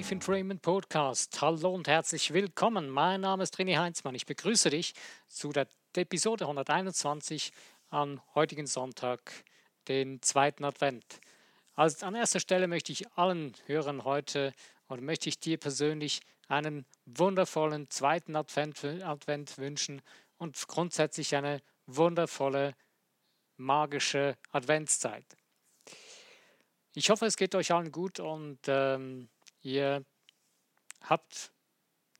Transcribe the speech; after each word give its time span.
Life 0.00 0.14
Entrainment 0.14 0.62
Podcast. 0.62 1.42
Hallo 1.42 1.74
und 1.74 1.86
herzlich 1.86 2.32
willkommen. 2.32 2.88
Mein 2.88 3.20
Name 3.20 3.42
ist 3.42 3.58
René 3.58 3.76
Heinzmann. 3.76 4.14
Ich 4.14 4.24
begrüße 4.24 4.70
dich 4.70 4.94
zu 5.28 5.52
der 5.52 5.66
Episode 5.94 6.44
121 6.46 7.52
am 7.90 8.22
heutigen 8.34 8.66
Sonntag, 8.66 9.30
den 9.88 10.22
zweiten 10.22 10.64
Advent. 10.64 11.04
Also 11.74 12.06
an 12.06 12.14
erster 12.14 12.40
Stelle 12.40 12.66
möchte 12.66 12.92
ich 12.92 13.12
allen 13.12 13.52
Hörern 13.66 14.04
heute 14.04 14.54
und 14.88 15.02
möchte 15.02 15.28
ich 15.28 15.38
dir 15.38 15.58
persönlich 15.58 16.22
einen 16.48 16.86
wundervollen 17.04 17.90
zweiten 17.90 18.36
Advent, 18.36 18.82
Advent 19.04 19.58
wünschen 19.58 20.00
und 20.38 20.66
grundsätzlich 20.66 21.36
eine 21.36 21.60
wundervolle, 21.84 22.74
magische 23.58 24.38
Adventszeit. 24.50 25.26
Ich 26.94 27.10
hoffe, 27.10 27.26
es 27.26 27.36
geht 27.36 27.54
euch 27.54 27.70
allen 27.72 27.92
gut 27.92 28.18
und 28.18 28.60
ähm, 28.66 29.28
ihr 29.62 30.04
habt, 31.02 31.52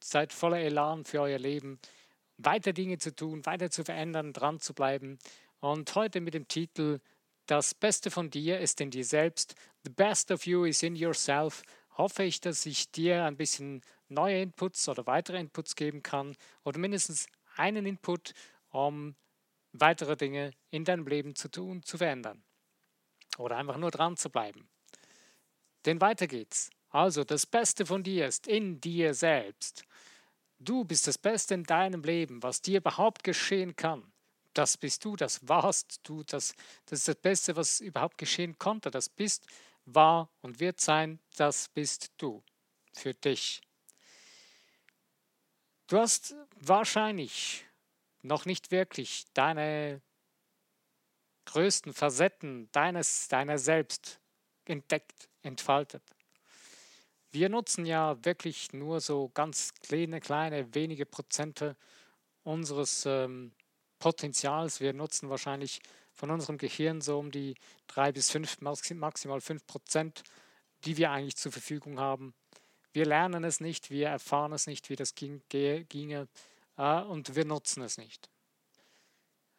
seid 0.01 0.33
voller 0.33 0.59
Elan 0.59 1.05
für 1.05 1.21
euer 1.21 1.39
Leben, 1.39 1.79
weiter 2.39 2.73
Dinge 2.73 2.99
zu 2.99 3.15
tun, 3.15 3.45
weiter 3.47 3.71
zu 3.71 3.85
verändern, 3.85 4.33
dran 4.33 4.61
zu 4.61 4.75
bleiben. 4.75 5.19
Und 5.61 5.95
heute 5.95 6.21
mit 6.21 6.35
dem 6.35 6.49
Titel 6.49 7.01
Das 7.47 7.75
Beste 7.75 8.11
von 8.11 8.31
dir 8.31 8.61
ist 8.61 8.81
in 8.81 8.91
dir 8.91 9.05
selbst. 9.05 9.55
The 9.85 9.91
best 9.91 10.31
of 10.31 10.47
you 10.47 10.65
is 10.65 10.83
in 10.83 10.97
yourself. 10.97 11.63
Hoffe 11.97 12.23
ich, 12.23 12.41
dass 12.41 12.65
ich 12.65 12.91
dir 12.91 13.25
ein 13.25 13.37
bisschen 13.37 13.83
neue 14.09 14.41
Inputs 14.41 14.89
oder 14.89 15.07
weitere 15.07 15.39
Inputs 15.39 15.77
geben 15.77 16.03
kann 16.03 16.37
oder 16.65 16.79
mindestens 16.79 17.27
einen 17.57 17.85
Input, 17.85 18.33
um 18.71 19.17
weitere 19.73 20.17
Dinge 20.17 20.53
in 20.71 20.85
deinem 20.85 21.07
Leben 21.07 21.35
zu 21.35 21.51
tun, 21.51 21.83
zu 21.83 21.99
verändern 21.99 22.43
oder 23.39 23.57
einfach 23.57 23.77
nur 23.77 23.91
dran 23.91 24.17
zu 24.17 24.31
bleiben. 24.31 24.69
Denn 25.85 26.01
weiter 26.01 26.27
geht's. 26.27 26.71
Also, 26.91 27.25
das 27.25 27.47
Beste 27.47 27.87
von 27.87 28.03
dir 28.03 28.27
ist 28.27 28.47
in 28.47 28.81
dir 28.81 29.15
selbst. 29.15 29.85
Du 30.59 30.85
bist 30.85 31.07
das 31.07 31.19
Beste 31.19 31.55
in 31.55 31.65
deinem 31.65 32.03
Leben, 32.03 32.43
was 32.43 32.61
dir 32.61 32.79
überhaupt 32.79 33.25
geschehen 33.25 33.77
kann. 33.77 34.13
Das 34.53 34.77
bist 34.77 35.05
du, 35.05 35.15
das 35.17 35.47
warst 35.49 36.01
du, 36.03 36.25
das, 36.25 36.55
das 36.87 36.99
ist 37.01 37.09
das 37.09 37.17
Beste, 37.17 37.57
was 37.57 37.81
überhaupt 37.81 38.19
geschehen 38.19 38.59
konnte. 38.59 38.91
Das 38.91 39.09
bist, 39.09 39.47
war 39.87 40.29
und 40.43 40.59
wird 40.61 40.81
sein, 40.81 41.21
das 41.37 41.69
bist 41.69 42.11
du 42.19 42.43
für 42.93 43.15
dich. 43.15 43.63
Du 45.87 45.99
hast 45.99 46.35
wahrscheinlich 46.57 47.65
noch 48.23 48.45
nicht 48.45 48.71
wirklich 48.71 49.25
deine 49.33 50.03
größten 51.47 51.95
Facetten 51.95 52.71
deines, 52.73 53.29
deiner 53.29 53.59
selbst 53.59 54.21
entdeckt, 54.67 55.29
entfaltet. 55.43 56.03
Wir 57.33 57.49
nutzen 57.49 57.87
ja 57.87 58.17
wirklich 58.25 58.73
nur 58.73 59.01
so 59.01 59.31
ganz 59.35 59.73
kleine, 59.75 60.21
kleine, 60.21 60.75
wenige 60.75 61.07
Prozente 61.07 61.77
unseres 62.43 63.05
ähm, 63.07 63.53
Potenzials. 64.01 64.81
Wir 64.81 64.93
nutzen 64.93 65.31
wahrscheinlich 65.31 65.81
von 66.13 66.31
unserem 66.31 66.59
Gehirn 66.59 67.01
so 67.01 67.19
um 67.19 67.31
die 67.31 67.55
drei 67.87 68.11
bis 68.11 68.31
fünf, 68.31 68.61
maximal 68.61 69.41
fünf 69.41 69.65
Prozent, 69.67 70.23
die 70.85 70.97
wir 70.97 71.13
eigentlich 71.13 71.37
zur 71.37 71.53
Verfügung 71.53 72.01
haben. 72.01 72.35
Wir 72.93 73.07
lernen 73.07 73.45
es 73.45 73.61
nicht, 73.61 73.91
wir 73.91 74.09
erfahren 74.09 74.53
es 74.53 74.67
nicht, 74.67 74.91
wie 74.91 74.97
das 74.97 75.15
ging, 75.15 75.41
ginge 75.49 76.27
äh, 76.77 77.01
und 77.03 77.37
wir 77.37 77.45
nutzen 77.45 77.83
es 77.83 77.97
nicht. 77.97 78.29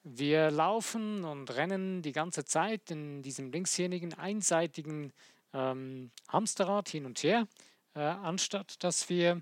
Wir 0.03 0.52
laufen 0.52 1.23
und 1.23 1.55
rennen 1.55 2.02
die 2.02 2.11
ganze 2.11 2.44
Zeit 2.44 2.92
in 2.92 3.21
diesem 3.21 3.52
linksjährigen, 3.52 4.15
einseitigen 4.15 5.14
ähm, 5.54 6.12
Hamsterrad 6.28 6.89
hin 6.89 7.06
und 7.06 7.22
her, 7.23 7.48
äh, 7.94 8.00
anstatt 8.00 8.84
dass 8.84 9.10
wir 9.10 9.42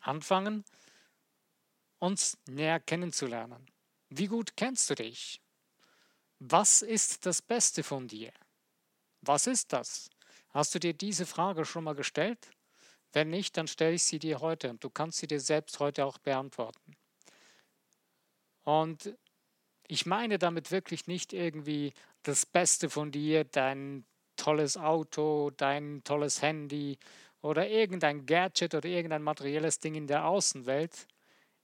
anfangen, 0.00 0.64
uns 1.98 2.38
näher 2.46 2.80
kennenzulernen. 2.80 3.66
Wie 4.08 4.26
gut 4.26 4.56
kennst 4.56 4.90
du 4.90 4.94
dich? 4.94 5.40
Was 6.38 6.82
ist 6.82 7.26
das 7.26 7.40
Beste 7.42 7.82
von 7.82 8.08
dir? 8.08 8.32
Was 9.22 9.46
ist 9.46 9.72
das? 9.72 10.10
Hast 10.50 10.74
du 10.74 10.78
dir 10.78 10.94
diese 10.94 11.26
Frage 11.26 11.64
schon 11.64 11.84
mal 11.84 11.94
gestellt? 11.94 12.50
Wenn 13.12 13.30
nicht, 13.30 13.56
dann 13.56 13.66
stelle 13.66 13.94
ich 13.94 14.04
sie 14.04 14.18
dir 14.18 14.40
heute 14.40 14.70
und 14.70 14.84
du 14.84 14.90
kannst 14.90 15.18
sie 15.18 15.26
dir 15.26 15.40
selbst 15.40 15.80
heute 15.80 16.04
auch 16.04 16.18
beantworten. 16.18 16.96
Und 18.62 19.16
ich 19.88 20.06
meine 20.06 20.38
damit 20.38 20.70
wirklich 20.70 21.06
nicht 21.06 21.32
irgendwie 21.32 21.94
das 22.22 22.44
Beste 22.44 22.90
von 22.90 23.12
dir, 23.12 23.44
dein 23.44 24.04
tolles 24.36 24.76
Auto, 24.76 25.50
dein 25.56 26.02
tolles 26.04 26.42
Handy 26.42 26.98
oder 27.40 27.68
irgendein 27.68 28.26
Gadget 28.26 28.74
oder 28.74 28.88
irgendein 28.88 29.22
materielles 29.22 29.78
Ding 29.78 29.94
in 29.94 30.06
der 30.06 30.26
Außenwelt. 30.26 31.06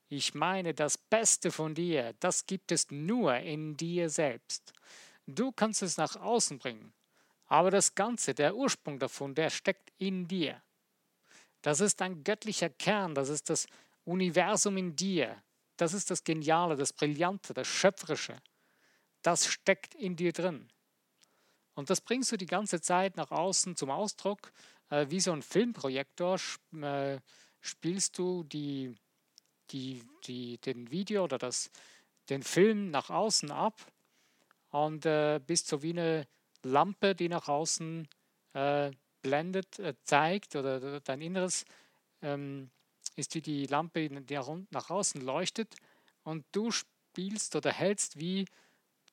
Ich 0.09 0.35
meine 0.35 0.75
das 0.75 0.99
Beste 0.99 1.51
von 1.51 1.75
dir, 1.75 2.15
das 2.21 2.47
gibt 2.47 2.73
es 2.73 2.91
nur 2.91 3.37
in 3.37 3.77
dir 3.77 4.11
selbst. 4.11 4.73
Du 5.27 5.53
kannst 5.53 5.83
es 5.83 5.97
nach 5.97 6.17
außen 6.17 6.59
bringen, 6.59 6.93
aber 7.47 7.71
das 7.71 7.95
Ganze, 7.95 8.35
der 8.35 8.55
Ursprung 8.55 8.99
davon, 8.99 9.35
der 9.35 9.51
steckt 9.51 9.93
in 9.99 10.27
dir. 10.29 10.61
Das 11.63 11.81
ist 11.81 12.03
ein 12.03 12.25
göttlicher 12.25 12.71
Kern, 12.71 13.15
das 13.15 13.29
ist 13.29 13.49
das 13.49 13.67
Universum 14.05 14.77
in 14.77 14.97
dir, 14.97 15.43
das 15.77 15.95
ist 15.95 16.11
das 16.11 16.25
Geniale, 16.25 16.77
das 16.77 16.93
Brillante, 16.93 17.55
das 17.55 17.69
Schöpferische. 17.69 18.37
Das 19.23 19.47
steckt 19.47 19.95
in 19.95 20.17
dir 20.17 20.33
drin. 20.33 20.72
Und 21.75 21.91
das 21.91 22.01
bringst 22.01 22.33
du 22.33 22.37
die 22.37 22.47
ganze 22.47 22.81
Zeit 22.81 23.17
nach 23.17 23.31
außen 23.31 23.77
zum 23.77 23.91
Ausdruck. 23.91 24.53
Äh, 24.91 25.07
wie 25.09 25.21
so 25.21 25.33
ein 25.33 25.43
Filmprojektor 25.43 26.39
äh, 26.83 27.19
spielst 27.61 28.19
du 28.19 28.45
die, 28.45 28.95
die, 29.71 30.03
die, 30.25 30.59
den 30.59 30.91
Video 30.91 31.25
oder 31.25 31.39
das, 31.39 31.71
den 32.29 32.43
Film 32.43 32.91
nach 32.91 33.11
außen 33.11 33.51
ab 33.51 33.81
und 34.71 35.07
äh, 35.07 35.41
bist 35.47 35.69
so 35.69 35.83
wie 35.83 35.91
eine 35.91 36.27
Lampe, 36.63 37.15
die 37.15 37.29
nach 37.29 37.49
außen 37.49 38.09
äh, 38.55 38.91
blendet, 39.23 39.79
äh, 39.79 39.95
zeigt 40.05 40.57
oder 40.57 41.01
dein 41.01 41.21
Inneres 41.21 41.65
ähm, 42.21 42.71
ist 43.17 43.35
wie 43.35 43.41
die 43.41 43.67
Lampe, 43.67 44.09
die 44.09 44.41
nach 44.71 44.91
außen 44.91 45.21
leuchtet 45.21 45.75
und 46.25 46.45
du 46.53 46.71
spielst 46.71 47.57
oder 47.57 47.73
hältst 47.73 48.19
wie 48.19 48.47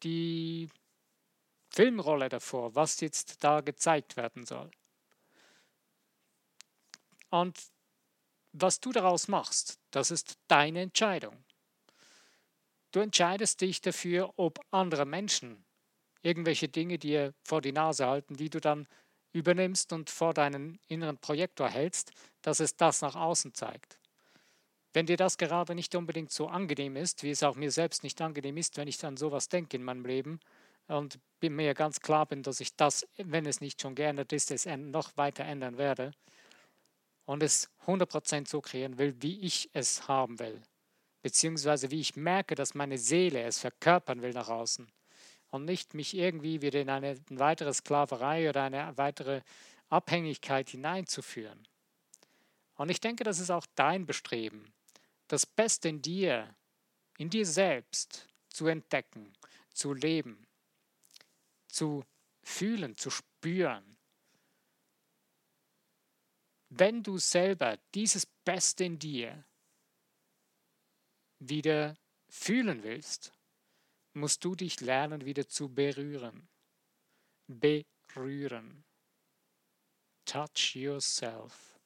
die 0.04 0.70
Filmrolle 1.70 2.30
davor, 2.30 2.76
was 2.76 3.00
jetzt 3.02 3.44
da 3.44 3.62
gezeigt 3.62 4.18
werden 4.18 4.46
soll. 4.46 4.72
Und 7.30 7.58
was 8.52 8.80
du 8.80 8.92
daraus 8.92 9.28
machst, 9.28 9.80
das 9.92 10.12
ist 10.12 10.40
deine 10.48 10.82
Entscheidung. 10.82 11.44
Du 12.92 13.00
entscheidest 13.00 13.62
dich 13.62 13.82
dafür, 13.82 14.34
ob 14.38 14.60
andere 14.72 15.06
Menschen 15.06 15.64
irgendwelche 16.22 16.68
Dinge 16.68 16.98
dir 16.98 17.34
vor 17.44 17.62
die 17.62 17.72
Nase 17.72 18.08
halten, 18.08 18.36
die 18.36 18.50
du 18.50 18.60
dann 18.60 18.88
übernimmst 19.32 19.94
und 19.94 20.10
vor 20.10 20.34
deinen 20.34 20.80
inneren 20.88 21.20
Projektor 21.20 21.70
hältst, 21.70 22.12
dass 22.42 22.60
es 22.60 22.76
das 22.76 23.02
nach 23.02 23.16
außen 23.16 23.54
zeigt. 23.54 24.00
Wenn 24.92 25.06
dir 25.06 25.18
das 25.18 25.38
gerade 25.38 25.76
nicht 25.76 25.94
unbedingt 25.94 26.32
so 26.32 26.48
angenehm 26.48 26.96
ist, 26.96 27.22
wie 27.22 27.30
es 27.30 27.44
auch 27.44 27.56
mir 27.56 27.72
selbst 27.72 28.04
nicht 28.04 28.20
angenehm 28.22 28.58
ist, 28.58 28.78
wenn 28.78 28.88
ich 28.88 29.06
an 29.06 29.18
sowas 29.18 29.48
denke 29.48 29.78
in 29.78 29.84
meinem 29.84 30.04
Leben 30.04 30.40
und 30.90 31.20
bin 31.40 31.56
mir 31.56 31.74
ganz 31.74 32.02
klar 32.02 32.26
bin, 32.26 32.44
dass 32.44 32.60
ich 32.60 32.76
das, 32.76 33.08
wenn 33.18 33.46
es 33.46 33.62
nicht 33.62 33.82
schon 33.82 33.96
geändert 33.96 34.34
ist, 34.34 34.52
es 34.52 34.66
noch 34.66 35.16
weiter 35.16 35.46
ändern 35.46 35.78
werde 35.78 36.12
und 37.26 37.44
es 37.44 37.70
100% 37.86 38.48
so 38.48 38.60
kreieren 38.60 38.98
will, 38.98 39.16
wie 39.22 39.40
ich 39.40 39.70
es 39.74 40.08
haben 40.08 40.40
will, 40.40 40.62
beziehungsweise 41.22 41.92
wie 41.92 42.02
ich 42.02 42.16
merke, 42.16 42.56
dass 42.56 42.74
meine 42.74 42.98
Seele 42.98 43.44
es 43.44 43.60
verkörpern 43.60 44.22
will 44.22 44.34
nach 44.34 44.50
außen 44.50 44.92
und 45.52 45.66
nicht 45.66 45.94
mich 45.94 46.16
irgendwie 46.16 46.62
wieder 46.62 46.82
in 46.82 46.90
eine 46.90 47.18
weitere 47.30 47.74
Sklaverei 47.74 48.50
oder 48.50 48.64
eine 48.64 48.98
weitere 48.98 49.42
Abhängigkeit 49.90 50.70
hineinzuführen. 50.70 51.68
Und 52.76 52.90
ich 52.90 53.00
denke, 53.00 53.24
das 53.24 53.40
ist 53.40 53.52
auch 53.52 53.66
dein 53.76 54.06
Bestreben, 54.06 54.74
das 55.28 55.46
Beste 55.46 55.90
in 55.90 56.02
dir, 56.02 56.56
in 57.18 57.30
dir 57.30 57.46
selbst 57.46 58.28
zu 58.50 58.68
entdecken, 58.68 59.34
zu 59.74 59.94
leben, 59.94 60.48
zu 61.70 62.04
fühlen, 62.44 62.98
zu 62.98 63.10
spüren. 63.10 63.98
Wenn 66.70 67.02
du 67.02 67.18
selber 67.18 67.78
dieses 67.96 68.26
Beste 68.26 68.84
in 68.84 69.00
dir 69.00 69.46
wieder 71.40 71.98
fühlen 72.28 72.84
willst, 72.84 73.34
musst 74.14 74.44
du 74.44 74.56
dich 74.56 74.82
lernen, 74.82 75.26
wieder 75.26 75.48
zu 75.48 75.70
berühren. 75.74 76.48
Berühren. 77.48 78.84
Touch 80.26 80.76
yourself. 80.76 81.80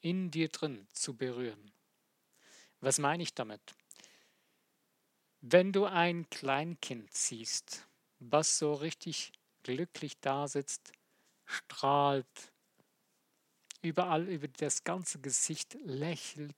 In 0.00 0.30
dir 0.30 0.48
drin 0.48 0.86
zu 0.92 1.14
berühren. 1.16 1.72
Was 2.80 2.98
meine 2.98 3.22
ich 3.22 3.34
damit? 3.34 3.74
Wenn 5.46 5.72
du 5.72 5.84
ein 5.84 6.30
Kleinkind 6.30 7.12
siehst, 7.12 7.86
was 8.18 8.56
so 8.56 8.72
richtig 8.72 9.30
glücklich 9.62 10.18
da 10.22 10.48
sitzt, 10.48 10.90
strahlt, 11.44 12.54
überall 13.82 14.26
über 14.26 14.48
das 14.48 14.84
ganze 14.84 15.20
Gesicht 15.20 15.76
lächelt, 15.84 16.56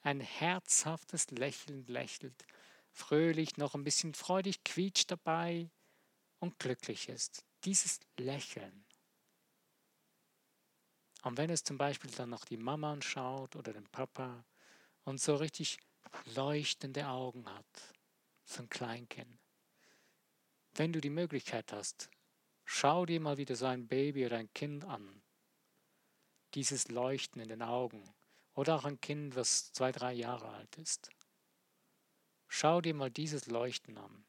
ein 0.00 0.20
herzhaftes 0.20 1.30
Lächeln 1.30 1.84
lächelt, 1.88 2.46
fröhlich, 2.90 3.58
noch 3.58 3.74
ein 3.74 3.84
bisschen 3.84 4.14
freudig 4.14 4.64
quietscht 4.64 5.10
dabei 5.10 5.68
und 6.38 6.58
glücklich 6.58 7.10
ist. 7.10 7.44
Dieses 7.64 8.00
Lächeln. 8.16 8.86
Und 11.22 11.36
wenn 11.36 11.50
es 11.50 11.64
zum 11.64 11.76
Beispiel 11.76 12.10
dann 12.12 12.30
noch 12.30 12.46
die 12.46 12.56
Mama 12.56 12.94
anschaut 12.94 13.56
oder 13.56 13.74
den 13.74 13.88
Papa 13.88 14.42
und 15.04 15.20
so 15.20 15.34
richtig 15.34 15.76
leuchtende 16.34 17.06
Augen 17.08 17.46
hat, 17.46 17.92
ein 18.58 18.68
Kleinkind. 18.68 19.38
Wenn 20.74 20.92
du 20.92 21.00
die 21.00 21.10
Möglichkeit 21.10 21.72
hast, 21.72 22.08
schau 22.64 23.06
dir 23.06 23.20
mal 23.20 23.36
wieder 23.36 23.56
so 23.56 23.66
ein 23.66 23.86
Baby 23.86 24.26
oder 24.26 24.38
ein 24.38 24.52
Kind 24.54 24.84
an. 24.84 25.22
Dieses 26.54 26.88
Leuchten 26.88 27.40
in 27.40 27.48
den 27.48 27.62
Augen. 27.62 28.02
Oder 28.54 28.76
auch 28.76 28.84
ein 28.84 29.00
Kind, 29.00 29.34
was 29.34 29.72
zwei, 29.72 29.92
drei 29.92 30.12
Jahre 30.12 30.48
alt 30.48 30.76
ist. 30.76 31.10
Schau 32.48 32.80
dir 32.82 32.94
mal 32.94 33.10
dieses 33.10 33.46
Leuchten 33.46 33.96
an. 33.96 34.26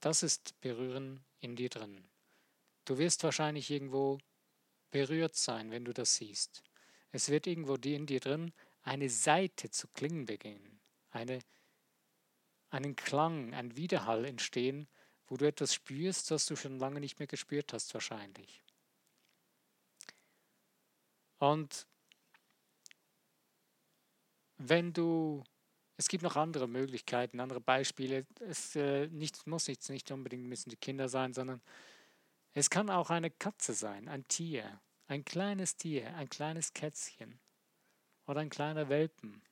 Das 0.00 0.22
ist 0.22 0.60
Berühren 0.60 1.24
in 1.40 1.54
dir 1.54 1.70
drin. 1.70 2.08
Du 2.84 2.98
wirst 2.98 3.22
wahrscheinlich 3.22 3.70
irgendwo 3.70 4.18
berührt 4.90 5.36
sein, 5.36 5.70
wenn 5.70 5.84
du 5.84 5.92
das 5.94 6.16
siehst. 6.16 6.62
Es 7.10 7.28
wird 7.28 7.46
irgendwo 7.46 7.76
in 7.76 8.06
dir 8.06 8.20
drin 8.20 8.52
eine 8.82 9.08
Seite 9.08 9.70
zu 9.70 9.88
klingen 9.88 10.26
beginnen, 10.26 10.80
eine, 11.10 11.38
einen 12.74 12.96
Klang, 12.96 13.54
ein 13.54 13.76
Widerhall 13.76 14.24
entstehen, 14.24 14.88
wo 15.28 15.36
du 15.36 15.46
etwas 15.46 15.72
spürst, 15.72 16.30
das 16.30 16.46
du 16.46 16.56
schon 16.56 16.78
lange 16.78 17.00
nicht 17.00 17.18
mehr 17.18 17.28
gespürt 17.28 17.72
hast 17.72 17.94
wahrscheinlich. 17.94 18.62
Und 21.38 21.86
wenn 24.58 24.92
du, 24.92 25.44
es 25.96 26.08
gibt 26.08 26.22
noch 26.24 26.36
andere 26.36 26.66
Möglichkeiten, 26.66 27.40
andere 27.40 27.60
Beispiele, 27.60 28.26
es 28.40 28.74
äh, 28.76 29.06
nicht, 29.08 29.46
muss 29.46 29.68
nicht, 29.68 29.88
nicht 29.88 30.10
unbedingt 30.10 30.44
müssen 30.44 30.70
die 30.70 30.76
Kinder 30.76 31.08
sein, 31.08 31.32
sondern 31.32 31.62
es 32.52 32.70
kann 32.70 32.90
auch 32.90 33.10
eine 33.10 33.30
Katze 33.30 33.74
sein, 33.74 34.08
ein 34.08 34.26
Tier, 34.26 34.80
ein 35.06 35.24
kleines 35.24 35.76
Tier, 35.76 36.14
ein 36.16 36.28
kleines 36.28 36.72
Kätzchen 36.72 37.38
oder 38.26 38.40
ein 38.40 38.50
kleiner 38.50 38.88
Welpen, 38.88 39.42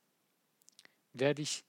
der 1.13 1.33
dich, 1.33 1.63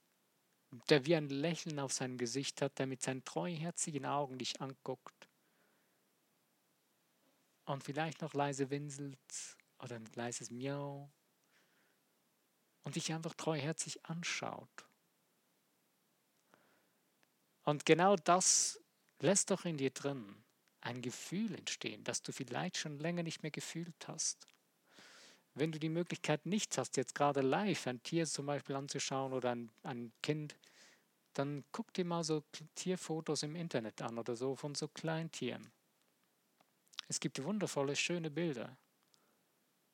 der 0.89 1.05
wie 1.05 1.15
ein 1.15 1.29
Lächeln 1.29 1.79
auf 1.79 1.93
seinem 1.93 2.17
Gesicht 2.17 2.61
hat, 2.61 2.79
der 2.79 2.87
mit 2.87 3.01
seinen 3.01 3.23
treuherzigen 3.23 4.05
Augen 4.05 4.37
dich 4.37 4.61
anguckt 4.61 5.29
und 7.65 7.83
vielleicht 7.83 8.21
noch 8.21 8.33
leise 8.33 8.69
winselt 8.69 9.57
oder 9.79 9.95
ein 9.95 10.09
leises 10.15 10.51
Miau 10.51 11.11
und 12.83 12.95
dich 12.95 13.11
einfach 13.13 13.33
treuherzig 13.33 14.05
anschaut. 14.05 14.87
Und 17.63 17.85
genau 17.85 18.15
das 18.15 18.79
lässt 19.19 19.49
doch 19.49 19.65
in 19.65 19.77
dir 19.77 19.89
drin 19.89 20.43
ein 20.81 21.01
Gefühl 21.01 21.55
entstehen, 21.55 22.03
das 22.03 22.21
du 22.21 22.31
vielleicht 22.31 22.77
schon 22.77 22.99
länger 22.99 23.23
nicht 23.23 23.41
mehr 23.41 23.51
gefühlt 23.51 24.07
hast. 24.07 24.47
Wenn 25.55 25.71
du 25.71 25.79
die 25.79 25.89
Möglichkeit 25.89 26.45
nicht 26.45 26.77
hast, 26.77 26.97
jetzt 26.97 27.15
gerade 27.15 27.41
live 27.41 27.87
ein 27.87 28.03
Tier 28.03 28.25
zum 28.25 28.45
Beispiel 28.45 28.75
anzuschauen 28.75 29.33
oder 29.33 29.51
ein, 29.51 29.71
ein 29.83 30.11
Kind, 30.21 30.55
dann 31.33 31.63
guck 31.71 31.93
dir 31.93 32.05
mal 32.05 32.23
so 32.23 32.43
Tierfotos 32.75 33.43
im 33.43 33.55
Internet 33.55 34.01
an 34.01 34.17
oder 34.17 34.35
so 34.35 34.55
von 34.55 34.75
so 34.75 34.87
Kleintieren. 34.87 35.71
Es 37.07 37.19
gibt 37.19 37.43
wundervolle, 37.43 37.95
schöne 37.95 38.29
Bilder. 38.29 38.77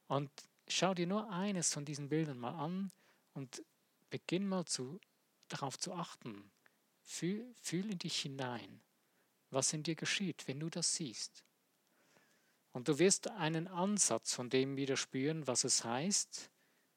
Und 0.08 0.32
schau 0.68 0.94
dir 0.94 1.08
nur 1.08 1.32
eines 1.32 1.74
von 1.74 1.86
diesen 1.86 2.10
Bildern 2.10 2.40
mal 2.40 2.56
an 2.56 2.92
und 3.34 3.64
beginn 4.10 4.48
mal 4.48 4.66
zu, 4.66 5.00
darauf 5.48 5.78
zu 5.78 5.94
achten. 5.94 6.52
Fühl, 7.02 7.54
fühl 7.62 7.90
in 7.92 8.00
dich 8.00 8.22
hinein 8.22 8.82
was 9.52 9.74
in 9.74 9.84
dir 9.84 9.96
geschieht, 9.96 10.48
wenn 10.48 10.60
du 10.60 10.70
das 10.70 10.96
siehst. 10.96 11.44
Und 12.72 12.88
du 12.88 13.00
wirst 13.00 13.30
einen 13.30 13.68
Ansatz 13.68 14.34
von 14.34 14.50
dem 14.50 14.78
wieder 14.78 14.98
spüren, 14.98 15.46
was 15.48 15.64
es 15.64 15.84
heißt, 15.84 16.50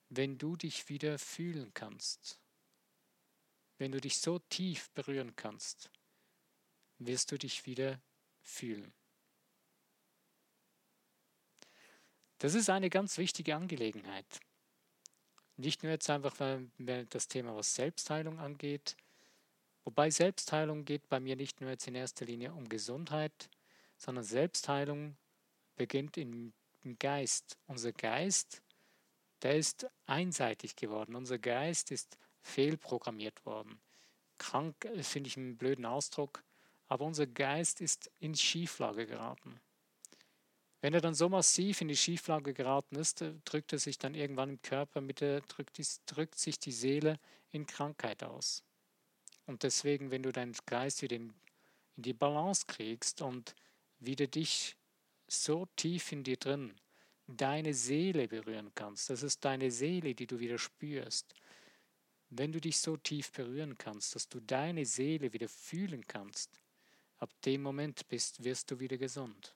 wenn 0.09 0.39
du 0.39 0.57
dich 0.57 0.89
wieder 0.89 1.19
fühlen 1.19 1.73
kannst. 1.75 2.39
Wenn 3.79 3.91
du 3.91 4.01
dich 4.01 4.19
so 4.19 4.39
tief 4.39 4.91
berühren 4.91 5.35
kannst, 5.35 5.91
wirst 6.99 7.33
du 7.33 7.39
dich 7.39 7.67
wieder 7.67 8.01
fühlen. 8.41 8.93
Das 12.39 12.55
ist 12.55 12.71
eine 12.71 12.91
ganz 12.91 13.19
wichtige 13.19 13.57
Angelegenheit. 13.57 14.41
Nicht 15.57 15.83
nur 15.83 15.93
jetzt 15.93 16.09
einfach, 16.11 16.39
weil 16.39 17.07
das 17.07 17.27
Thema, 17.27 17.57
was 17.57 17.75
Selbstheilung 17.75 18.39
angeht, 18.39 18.97
Wobei 19.85 20.11
Selbstheilung 20.11 20.87
geht 20.87 21.09
bei 21.11 21.21
mir 21.21 21.37
nicht 21.37 21.61
nur 21.61 21.71
jetzt 21.71 21.87
in 21.87 21.95
erster 21.95 22.25
Linie 22.25 22.53
um 22.55 22.69
Gesundheit, 22.69 23.51
sondern 23.99 24.25
Selbstheilung 24.25 25.17
beginnt 25.77 26.17
im, 26.17 26.53
Geist. 26.99 27.57
Unser 27.67 27.93
Geist, 27.93 28.61
der 29.41 29.57
ist 29.57 29.87
einseitig 30.05 30.77
geworden. 30.77 31.15
Unser 31.15 31.39
Geist 31.39 31.91
ist 31.91 32.19
fehlprogrammiert 32.43 33.47
worden. 33.47 33.81
Krank 34.37 34.85
äh, 34.85 35.03
finde 35.03 35.29
ich 35.29 35.39
einen 35.39 35.57
blöden 35.57 35.87
Ausdruck, 35.87 36.45
aber 36.87 37.07
unser 37.07 37.27
Geist 37.27 37.81
ist 37.81 38.11
in 38.21 38.35
Schieflage 38.35 39.07
geraten. 39.07 39.61
Wenn 40.83 40.93
er 40.93 41.01
dann 41.01 41.15
so 41.15 41.31
massiv 41.31 41.81
in 41.81 41.89
die 41.89 41.97
Schieflage 41.97 42.53
geraten 42.53 42.97
ist, 42.97 43.23
äh, 43.23 43.33
drückt 43.47 43.73
er 43.73 43.79
sich 43.79 43.97
dann 43.97 44.15
irgendwann 44.15 44.51
im 44.51 44.61
Körper, 44.61 45.01
mit 45.01 45.23
der, 45.23 45.41
drückt, 45.41 45.81
drückt 46.05 46.39
sich 46.39 46.59
die 46.59 46.73
Seele 46.73 47.19
in 47.51 47.67
Krankheit 47.67 48.23
aus. 48.23 48.63
Und 49.47 49.63
deswegen, 49.63 50.11
wenn 50.11 50.23
du 50.23 50.33
deinen 50.33 50.55
Geist 50.67 51.01
wieder 51.01 51.17
in, 51.17 51.33
in 51.97 52.03
die 52.03 52.13
Balance 52.13 52.65
kriegst 52.67 53.23
und 53.23 53.55
wieder 53.99 54.27
dich 54.27 54.77
so 55.27 55.67
tief 55.77 56.13
in 56.13 56.25
dir 56.25 56.37
drin, 56.37 56.75
deine 57.27 57.75
Seele 57.75 58.29
berühren 58.29 58.73
kannst, 58.75 59.11
das 59.11 59.23
ist 59.23 59.45
deine 59.45 59.71
Seele, 59.71 60.15
die 60.15 60.27
du 60.27 60.39
wieder 60.39 60.59
spürst. 60.59 61.35
Wenn 62.31 62.53
du 62.53 62.61
dich 62.61 62.79
so 62.81 62.97
tief 62.97 63.33
berühren 63.33 63.79
kannst, 63.79 64.15
dass 64.15 64.29
du 64.29 64.41
deine 64.41 64.85
Seele 64.85 65.33
wieder 65.33 65.49
fühlen 65.49 66.07
kannst, 66.07 66.61
ab 67.19 67.31
dem 67.45 67.63
Moment 67.63 68.09
bist, 68.09 68.43
wirst 68.43 68.71
du 68.71 68.81
wieder 68.81 68.99
gesund. 68.99 69.55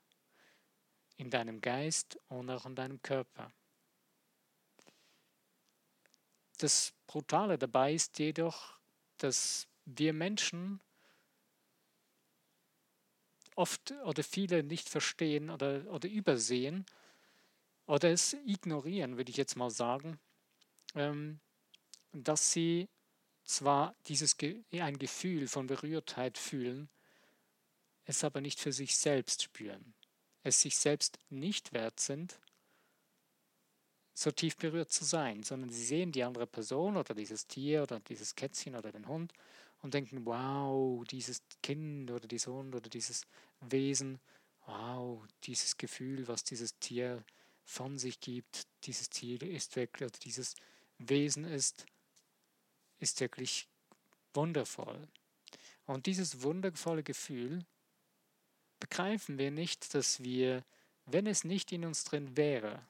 In 1.17 1.31
deinem 1.31 1.61
Geist 1.61 2.19
und 2.29 2.49
auch 2.51 2.65
in 2.67 2.77
deinem 2.77 3.03
Körper. 3.03 3.53
Das 6.59 6.93
Brutale 7.07 7.59
dabei 7.59 7.95
ist 7.95 8.19
jedoch, 8.19 8.79
dass 9.19 9.67
wir 9.85 10.13
Menschen 10.13 10.81
oft 13.59 13.93
oder 14.05 14.23
viele 14.23 14.63
nicht 14.63 14.89
verstehen 14.89 15.51
oder, 15.51 15.85
oder 15.91 16.09
übersehen 16.09 16.87
oder 17.87 18.11
es 18.11 18.35
ignorieren, 18.47 19.17
würde 19.17 19.31
ich 19.31 19.37
jetzt 19.37 19.57
mal 19.57 19.71
sagen, 19.71 20.21
ähm, 20.95 21.41
dass 22.13 22.53
sie 22.53 22.89
zwar 23.45 23.97
dieses 24.07 24.37
ein 24.73 24.99
Gefühl 24.99 25.49
von 25.49 25.67
Berührtheit 25.67 26.39
fühlen, 26.39 26.89
es 28.05 28.23
aber 28.23 28.41
nicht 28.41 28.61
für 28.61 28.73
sich 28.73 28.97
selbst 28.97 29.43
spüren, 29.43 29.95
es 30.45 30.61
sich 30.63 30.79
selbst 30.79 31.19
nicht 31.29 31.73
wert 31.73 31.99
sind, 31.99 32.39
so 34.15 34.31
tief 34.31 34.57
berührt 34.57 34.93
zu 34.93 35.05
sein, 35.05 35.43
sondern 35.43 35.71
sie 35.71 35.85
sehen 35.85 36.13
die 36.13 36.23
andere 36.23 36.47
Person 36.47 36.97
oder 36.97 37.15
dieses 37.15 37.47
Tier 37.47 37.83
oder 37.83 38.01
dieses 38.01 38.35
Kätzchen 38.35 38.77
oder 38.77 38.93
den 38.93 39.09
Hund 39.09 39.33
und 39.83 39.95
denken, 39.95 40.25
wow, 40.27 41.05
dieses 41.05 41.43
Kind 41.63 42.11
oder 42.11 42.27
dieser 42.27 42.53
Hund 42.53 42.75
oder 42.75 42.89
dieses 42.89 43.27
Wesen, 43.61 44.21
wow, 44.67 45.25
dieses 45.45 45.77
Gefühl, 45.77 46.29
was 46.29 46.45
dieses 46.45 46.79
Tier 46.79 47.25
von 47.65 47.99
sich 47.99 48.21
gibt, 48.21 48.67
dieses 48.85 49.11
Tier 49.11 49.43
ist 49.43 49.77
wirklich, 49.77 50.11
oder 50.11 50.19
dieses 50.21 50.55
Wesen 50.99 51.45
ist, 51.45 51.87
ist 52.99 53.21
wirklich 53.21 53.69
wundervoll. 54.35 55.09
Und 55.87 56.07
dieses 56.07 56.43
wundervolle 56.43 57.03
Gefühl 57.03 57.65
begreifen 58.81 59.39
wir 59.39 59.51
nicht, 59.51 59.95
dass 59.95 60.23
wir, 60.23 60.65
wenn 61.07 61.27
es 61.27 61.45
nicht 61.45 61.73
in 61.73 61.85
uns 61.85 62.05
drin 62.05 62.37
wäre, 62.37 62.87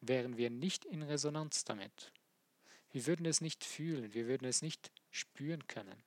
wären 0.00 0.36
wir 0.36 0.50
nicht 0.50 0.84
in 0.84 1.02
Resonanz 1.02 1.64
damit. 1.64 2.12
Wir 2.90 3.06
würden 3.06 3.26
es 3.26 3.40
nicht 3.40 3.64
fühlen, 3.64 4.14
wir 4.14 4.26
würden 4.26 4.46
es 4.46 4.62
nicht 4.62 4.90
spüren 5.10 5.66
können. 5.66 6.02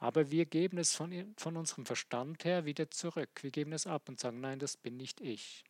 Aber 0.00 0.30
wir 0.30 0.46
geben 0.46 0.78
es 0.78 0.94
von, 0.94 1.34
von 1.36 1.56
unserem 1.56 1.84
Verstand 1.84 2.44
her 2.44 2.64
wieder 2.64 2.90
zurück. 2.90 3.30
Wir 3.42 3.50
geben 3.50 3.72
es 3.72 3.86
ab 3.86 4.08
und 4.08 4.18
sagen, 4.18 4.40
nein, 4.40 4.58
das 4.58 4.76
bin 4.76 4.96
nicht 4.96 5.20
ich. 5.20 5.62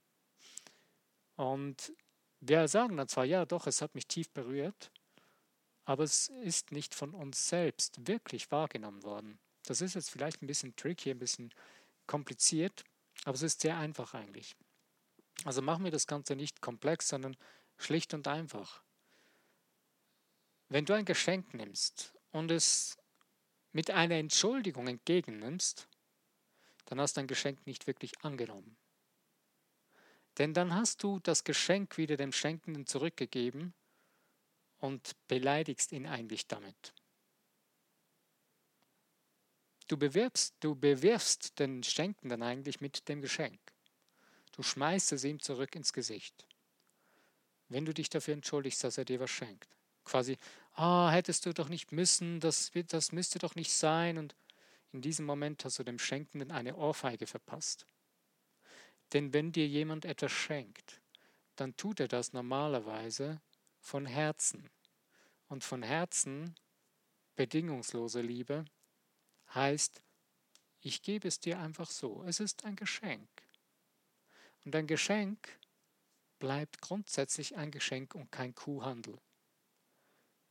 Und 1.35 1.93
wir 2.41 2.69
sagen 2.69 2.97
dann 2.97 3.09
zwar, 3.09 3.25
ja, 3.25 3.45
doch, 3.45 3.67
es 3.67 3.83
hat 3.83 3.95
mich 3.95 4.07
tief 4.07 4.31
berührt, 4.31 4.93
aber 5.85 6.05
es 6.05 6.29
ist 6.29 6.71
nicht 6.71 6.95
von 6.95 7.13
uns 7.13 7.49
selbst 7.49 8.07
wirklich 8.07 8.51
wahrgenommen 8.53 9.03
worden. 9.03 9.39
Das 9.65 9.81
ist 9.81 9.95
jetzt 9.95 10.11
vielleicht 10.11 10.43
ein 10.43 10.47
bisschen 10.47 10.77
tricky, 10.77 11.11
ein 11.11 11.19
bisschen 11.19 11.53
kompliziert, 12.07 12.85
aber 13.25 13.35
es 13.35 13.43
ist 13.43 13.61
sehr 13.61 13.77
einfach 13.77 14.15
eigentlich. 14.15 14.57
Also 15.45 15.61
machen 15.61 15.85
wir 15.85 15.91
das 15.91 16.07
Ganze 16.07 16.37
nicht 16.37 16.61
komplex, 16.61 17.09
sondern 17.09 17.37
schlicht 17.79 18.15
und 18.15 18.29
einfach. 18.29 18.83
Wenn 20.69 20.85
du 20.85 20.95
ein 20.95 21.05
Geschenk 21.05 21.53
nimmst 21.53 22.15
und 22.31 22.51
es 22.51 22.97
mit 23.73 23.91
einer 23.91 24.17
Entschuldigung 24.17 24.89
entgegennimmst, 24.89 25.89
dann 26.87 27.01
hast 27.01 27.17
du 27.17 27.21
ein 27.21 27.27
Geschenk 27.27 27.67
nicht 27.67 27.87
wirklich 27.87 28.13
angenommen. 28.23 28.77
Denn 30.39 30.55
dann 30.55 30.75
hast 30.75 31.03
du 31.03 31.21
das 31.21 31.45
Geschenk 31.45 31.99
wieder 31.99 32.17
dem 32.17 32.33
Schenkenden 32.33 32.87
zurückgegeben 32.87 33.75
und 34.79 35.13
beleidigst 35.29 35.93
ihn 35.93 36.07
eigentlich 36.07 36.47
damit. 36.47 36.95
Du 39.89 39.97
bewirbst, 39.97 40.55
du 40.61 40.75
bewirfst 40.75 41.59
den 41.59 41.83
Schenkenden 41.83 42.43
eigentlich 42.43 42.81
mit 42.81 43.09
dem 43.09 43.21
Geschenk. 43.21 43.61
Du 44.53 44.63
schmeißt 44.63 45.13
es 45.13 45.25
ihm 45.25 45.41
zurück 45.41 45.75
ins 45.75 45.93
Gesicht. 45.93 46.47
Wenn 47.69 47.85
du 47.85 47.93
dich 47.93 48.09
dafür 48.09 48.35
entschuldigst, 48.35 48.83
dass 48.85 48.99
er 48.99 49.05
dir 49.05 49.21
was 49.21 49.31
schenkt. 49.31 49.77
Quasi, 50.05 50.39
ah, 50.81 51.11
hättest 51.11 51.45
du 51.45 51.53
doch 51.53 51.69
nicht 51.69 51.93
müssen, 51.93 52.41
das, 52.41 52.73
das 52.89 53.13
müsste 53.13 53.39
doch 53.39 53.55
nicht 53.55 53.73
sein. 53.73 54.17
Und 54.17 54.35
in 54.93 55.03
diesem 55.03 55.27
Moment 55.27 55.65
hast 55.65 55.79
du 55.79 55.85
dem 55.85 55.99
Schenkenden 55.99 56.51
eine 56.51 56.75
Ohrfeige 56.77 57.27
verpasst. 57.27 57.87
Denn 59.13 59.33
wenn 59.35 59.53
dir 59.53 59.67
jemand 59.67 60.05
etwas 60.05 60.33
schenkt, 60.33 61.01
dann 61.57 61.77
tut 61.77 62.01
er 62.01 62.09
das 62.09 62.33
normalerweise 62.33 63.41
von 63.79 64.07
Herzen. 64.07 64.71
Und 65.49 65.65
von 65.65 65.83
Herzen, 65.83 66.55
bedingungslose 67.35 68.23
Liebe, 68.23 68.65
heißt, 69.53 70.01
ich 70.81 71.03
gebe 71.03 71.29
es 71.29 71.41
dir 71.41 71.59
einfach 71.59 71.91
so. 71.91 72.23
Es 72.25 72.41
ist 72.41 72.65
ein 72.65 72.77
Geschenk. 72.77 73.29
Und 74.65 74.75
ein 74.75 74.87
Geschenk 74.87 75.59
bleibt 76.39 76.81
grundsätzlich 76.81 77.57
ein 77.57 77.71
Geschenk 77.71 78.15
und 78.15 78.31
kein 78.33 78.55
Kuhhandel. 78.55 79.19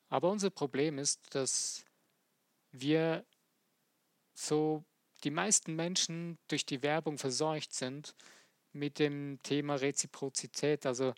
Aber 0.09 0.29
unser 0.29 0.49
Problem 0.49 0.97
ist, 0.97 1.21
dass 1.35 1.85
wir 2.71 3.25
so 4.33 4.83
die 5.23 5.31
meisten 5.31 5.75
Menschen 5.75 6.37
durch 6.47 6.65
die 6.65 6.81
Werbung 6.81 7.17
verseucht 7.17 7.73
sind 7.73 8.15
mit 8.73 8.99
dem 8.99 9.39
Thema 9.43 9.75
Reziprozität. 9.75 10.85
Also 10.85 11.13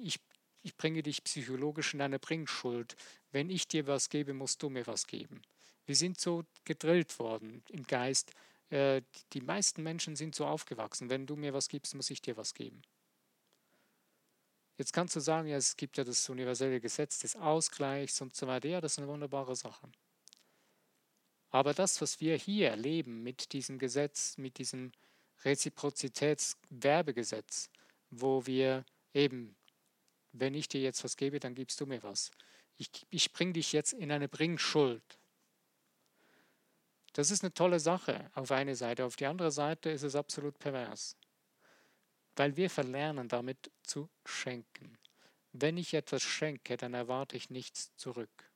ich, 0.00 0.20
ich 0.62 0.76
bringe 0.76 1.02
dich 1.02 1.22
psychologisch 1.24 1.94
in 1.94 2.00
eine 2.00 2.18
Bringschuld. 2.18 2.96
Wenn 3.30 3.50
ich 3.50 3.68
dir 3.68 3.86
was 3.86 4.08
gebe, 4.08 4.34
musst 4.34 4.62
du 4.62 4.68
mir 4.68 4.86
was 4.86 5.06
geben. 5.06 5.42
Wir 5.86 5.94
sind 5.94 6.20
so 6.20 6.44
gedrillt 6.64 7.18
worden 7.18 7.62
im 7.68 7.84
Geist. 7.86 8.32
Äh, 8.70 9.02
die 9.32 9.40
meisten 9.40 9.82
Menschen 9.82 10.16
sind 10.16 10.34
so 10.34 10.44
aufgewachsen. 10.44 11.08
Wenn 11.08 11.26
du 11.26 11.36
mir 11.36 11.54
was 11.54 11.68
gibst, 11.68 11.94
muss 11.94 12.10
ich 12.10 12.20
dir 12.20 12.36
was 12.36 12.54
geben. 12.54 12.82
Jetzt 14.78 14.92
kannst 14.92 15.16
du 15.16 15.20
sagen, 15.20 15.48
ja, 15.48 15.56
es 15.56 15.76
gibt 15.76 15.96
ja 15.96 16.04
das 16.04 16.28
universelle 16.28 16.80
Gesetz 16.80 17.18
des 17.20 17.34
Ausgleichs 17.36 18.20
und 18.20 18.36
so 18.36 18.46
weiter. 18.46 18.68
Ja, 18.68 18.80
das 18.80 18.92
ist 18.92 18.98
eine 18.98 19.08
wunderbare 19.08 19.56
Sache. 19.56 19.90
Aber 21.50 21.72
das, 21.72 22.02
was 22.02 22.20
wir 22.20 22.36
hier 22.36 22.68
erleben 22.70 23.22
mit 23.22 23.52
diesem 23.52 23.78
Gesetz, 23.78 24.36
mit 24.36 24.58
diesem 24.58 24.90
Reziprozitätswerbegesetz, 25.44 27.70
wo 28.10 28.44
wir 28.46 28.84
eben, 29.14 29.56
wenn 30.32 30.54
ich 30.54 30.68
dir 30.68 30.82
jetzt 30.82 31.04
was 31.04 31.16
gebe, 31.16 31.40
dann 31.40 31.54
gibst 31.54 31.80
du 31.80 31.86
mir 31.86 32.02
was. 32.02 32.30
Ich, 32.76 32.90
ich 33.08 33.32
bringe 33.32 33.54
dich 33.54 33.72
jetzt 33.72 33.94
in 33.94 34.12
eine 34.12 34.28
Bringschuld. 34.28 35.18
Das 37.14 37.30
ist 37.30 37.42
eine 37.42 37.54
tolle 37.54 37.80
Sache 37.80 38.30
auf 38.34 38.50
eine 38.50 38.76
Seite. 38.76 39.06
Auf 39.06 39.16
die 39.16 39.24
andere 39.24 39.50
Seite 39.50 39.88
ist 39.88 40.02
es 40.02 40.14
absolut 40.14 40.58
pervers. 40.58 41.16
Weil 42.36 42.56
wir 42.56 42.70
verlernen 42.70 43.28
damit 43.28 43.70
zu 43.82 44.08
schenken. 44.24 44.98
Wenn 45.52 45.78
ich 45.78 45.94
etwas 45.94 46.22
schenke, 46.22 46.76
dann 46.76 46.94
erwarte 46.94 47.36
ich 47.36 47.50
nichts 47.50 47.96
zurück. 47.96 48.50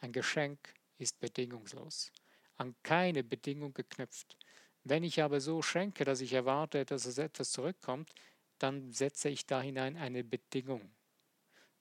Ein 0.00 0.12
Geschenk 0.12 0.74
ist 0.98 1.20
bedingungslos, 1.20 2.10
an 2.56 2.74
keine 2.82 3.22
Bedingung 3.22 3.72
geknüpft. 3.72 4.36
Wenn 4.82 5.04
ich 5.04 5.22
aber 5.22 5.40
so 5.40 5.62
schenke, 5.62 6.04
dass 6.04 6.20
ich 6.20 6.32
erwarte, 6.32 6.84
dass 6.84 7.04
es 7.04 7.18
etwas 7.18 7.52
zurückkommt, 7.52 8.12
dann 8.58 8.92
setze 8.92 9.28
ich 9.28 9.46
da 9.46 9.62
hinein 9.62 9.96
eine 9.96 10.24
Bedingung. 10.24 10.90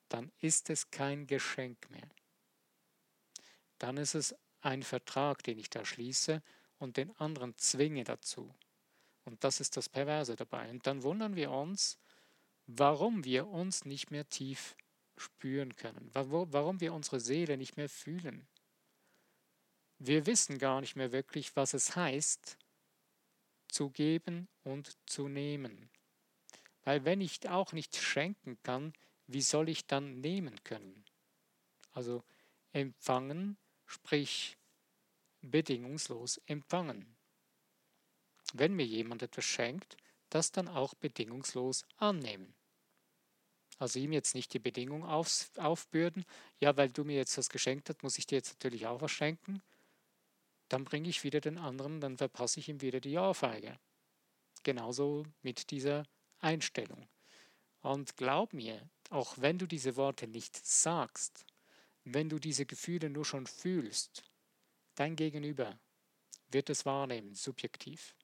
Dann 0.09 0.31
ist 0.39 0.69
es 0.69 0.91
kein 0.91 1.27
Geschenk 1.27 1.89
mehr. 1.89 2.09
Dann 3.77 3.97
ist 3.97 4.15
es 4.15 4.35
ein 4.61 4.83
Vertrag, 4.83 5.43
den 5.43 5.57
ich 5.57 5.69
da 5.69 5.85
schließe 5.85 6.41
und 6.77 6.97
den 6.97 7.15
anderen 7.17 7.57
zwinge 7.57 8.03
dazu. 8.03 8.53
Und 9.29 9.43
das 9.43 9.59
ist 9.59 9.77
das 9.77 9.89
Perverse 9.89 10.35
dabei. 10.35 10.69
Und 10.69 10.85
dann 10.87 11.03
wundern 11.03 11.35
wir 11.35 11.51
uns, 11.51 11.99
warum 12.67 13.23
wir 13.23 13.47
uns 13.47 13.85
nicht 13.85 14.11
mehr 14.11 14.27
tief 14.27 14.75
spüren 15.17 15.75
können, 15.75 16.09
warum 16.13 16.79
wir 16.79 16.93
unsere 16.93 17.19
Seele 17.19 17.57
nicht 17.57 17.77
mehr 17.77 17.89
fühlen. 17.89 18.47
Wir 19.97 20.25
wissen 20.25 20.57
gar 20.57 20.81
nicht 20.81 20.95
mehr 20.95 21.11
wirklich, 21.11 21.55
was 21.55 21.73
es 21.73 21.95
heißt, 21.95 22.57
zu 23.67 23.89
geben 23.89 24.47
und 24.63 24.97
zu 25.05 25.27
nehmen. 25.27 25.89
Weil 26.83 27.03
wenn 27.05 27.21
ich 27.21 27.47
auch 27.49 27.73
nicht 27.73 27.97
schenken 27.97 28.57
kann, 28.63 28.93
wie 29.27 29.41
soll 29.41 29.69
ich 29.69 29.85
dann 29.85 30.21
nehmen 30.21 30.63
können? 30.63 31.05
Also 31.91 32.23
empfangen 32.71 33.57
sprich 33.89 34.57
bedingungslos 35.41 36.37
empfangen. 36.45 37.15
Wenn 38.53 38.73
mir 38.73 38.85
jemand 38.85 39.21
etwas 39.23 39.45
schenkt, 39.45 39.97
das 40.29 40.51
dann 40.51 40.67
auch 40.67 40.93
bedingungslos 40.93 41.85
annehmen. 41.97 42.53
Also 43.77 43.99
ihm 43.99 44.11
jetzt 44.11 44.35
nicht 44.35 44.53
die 44.53 44.59
Bedingung 44.59 45.05
auf, 45.05 45.49
aufbürden, 45.57 46.25
ja, 46.59 46.75
weil 46.75 46.89
du 46.91 47.05
mir 47.05 47.15
jetzt 47.15 47.37
was 47.37 47.49
geschenkt 47.49 47.89
hast, 47.89 48.03
muss 48.03 48.17
ich 48.17 48.27
dir 48.27 48.35
jetzt 48.35 48.53
natürlich 48.53 48.87
auch 48.87 49.01
was 49.01 49.11
schenken. 49.11 49.61
Dann 50.67 50.83
bringe 50.83 51.09
ich 51.09 51.23
wieder 51.23 51.39
den 51.39 51.57
anderen, 51.57 52.01
dann 52.01 52.17
verpasse 52.17 52.59
ich 52.59 52.67
ihm 52.67 52.81
wieder 52.81 52.99
die 52.99 53.17
Ohrfeige. 53.17 53.79
Genauso 54.63 55.25
mit 55.41 55.71
dieser 55.71 56.03
Einstellung. 56.39 57.07
Und 57.81 58.17
glaub 58.17 58.53
mir, 58.53 58.89
auch 59.09 59.37
wenn 59.37 59.57
du 59.57 59.65
diese 59.65 59.95
Worte 59.95 60.27
nicht 60.27 60.55
sagst, 60.65 61.45
wenn 62.03 62.27
du 62.29 62.37
diese 62.37 62.65
Gefühle 62.65 63.09
nur 63.09 63.25
schon 63.25 63.47
fühlst, 63.47 64.23
dein 64.95 65.15
Gegenüber 65.15 65.79
wird 66.49 66.69
es 66.69 66.85
wahrnehmen, 66.85 67.33
subjektiv. 67.33 68.15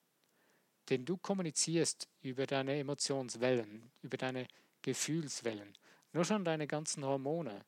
Denn 0.88 1.04
du 1.04 1.16
kommunizierst 1.16 2.08
über 2.22 2.46
deine 2.46 2.78
Emotionswellen, 2.78 3.90
über 4.02 4.16
deine 4.16 4.46
Gefühlswellen, 4.82 5.76
nur 6.12 6.24
schon 6.24 6.44
deine 6.44 6.66
ganzen 6.66 7.04
Hormone. 7.04 7.64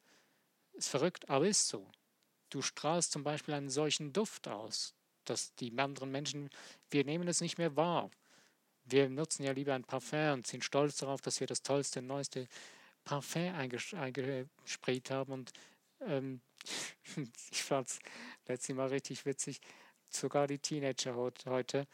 Ist 0.72 0.88
verrückt, 0.88 1.28
aber 1.28 1.48
ist 1.48 1.68
so. 1.68 1.90
Du 2.50 2.62
strahlst 2.62 3.12
zum 3.12 3.24
Beispiel 3.24 3.54
einen 3.54 3.70
solchen 3.70 4.12
Duft 4.12 4.48
aus, 4.48 4.94
dass 5.24 5.54
die 5.56 5.76
anderen 5.76 6.10
Menschen, 6.10 6.48
wir 6.90 7.04
nehmen 7.04 7.28
es 7.28 7.40
nicht 7.40 7.58
mehr 7.58 7.76
wahr. 7.76 8.10
Wir 8.84 9.08
nutzen 9.08 9.42
ja 9.42 9.52
lieber 9.52 9.74
ein 9.74 9.84
Parfum 9.84 10.34
und 10.34 10.46
sind 10.46 10.64
stolz 10.64 10.96
darauf, 10.96 11.20
dass 11.20 11.40
wir 11.40 11.46
das 11.46 11.62
tollste, 11.62 12.00
neueste 12.00 12.48
Parfum 13.04 13.54
eingesprayt 13.54 15.10
haben 15.10 15.32
und 15.32 15.52
ähm, 16.00 16.40
ich 17.50 17.62
fand 17.62 17.88
es 17.88 17.98
letztlich 18.46 18.76
mal 18.76 18.88
richtig 18.88 19.26
witzig. 19.26 19.60
Sogar 20.08 20.46
die 20.46 20.58
Teenager 20.58 21.14
heute, 21.14 21.86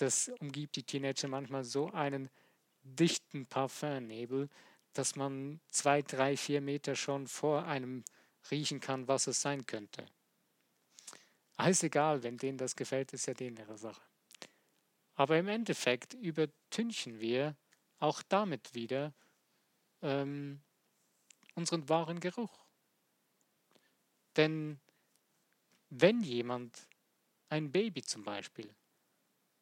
das 0.00 0.30
umgibt 0.40 0.76
die 0.76 0.82
Teenager 0.82 1.28
manchmal 1.28 1.64
so 1.64 1.90
einen 1.90 2.30
dichten 2.82 3.46
Parfumnebel, 3.46 4.48
dass 4.92 5.16
man 5.16 5.60
zwei, 5.68 6.02
drei, 6.02 6.36
vier 6.36 6.60
Meter 6.60 6.96
schon 6.96 7.26
vor 7.26 7.66
einem 7.66 8.04
riechen 8.50 8.80
kann, 8.80 9.06
was 9.08 9.26
es 9.26 9.40
sein 9.40 9.66
könnte. 9.66 10.06
Alles 11.56 11.82
egal, 11.82 12.22
wenn 12.22 12.38
denen 12.38 12.58
das 12.58 12.74
gefällt, 12.74 13.12
ist 13.12 13.26
ja 13.26 13.34
denen 13.34 13.58
ihre 13.58 13.76
Sache. 13.76 14.00
Aber 15.14 15.36
im 15.38 15.48
Endeffekt 15.48 16.14
übertünchen 16.14 17.20
wir 17.20 17.54
auch 17.98 18.22
damit 18.22 18.74
wieder 18.74 19.12
ähm, 20.00 20.62
unseren 21.54 21.86
wahren 21.90 22.20
Geruch. 22.20 22.64
Denn 24.36 24.80
wenn 25.90 26.22
jemand, 26.22 26.88
ein 27.50 27.70
Baby 27.70 28.02
zum 28.02 28.24
Beispiel, 28.24 28.74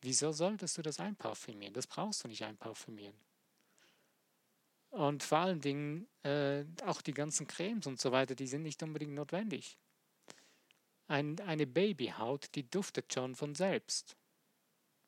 wieso 0.00 0.33
solltest 0.33 0.78
du 0.78 0.83
das 0.83 1.00
einparfümieren? 1.00 1.75
Das 1.75 1.87
brauchst 1.87 2.25
du 2.25 2.28
nicht 2.28 2.45
einparfümieren. 2.45 3.17
Und 4.90 5.23
vor 5.23 5.38
allen 5.38 5.61
Dingen 5.61 6.09
äh, 6.23 6.64
auch 6.87 7.02
die 7.02 7.12
ganzen 7.12 7.47
Cremes 7.47 7.87
und 7.87 8.00
so 8.00 8.11
weiter, 8.11 8.35
die 8.35 8.47
sind 8.47 8.62
nicht 8.62 8.83
unbedingt 8.83 9.14
notwendig. 9.14 9.76
Ein, 11.09 11.38
eine 11.40 11.67
Babyhaut, 11.67 12.55
die 12.55 12.69
duftet 12.69 13.12
schon 13.12 13.35
von 13.35 13.55
selbst. 13.55 14.17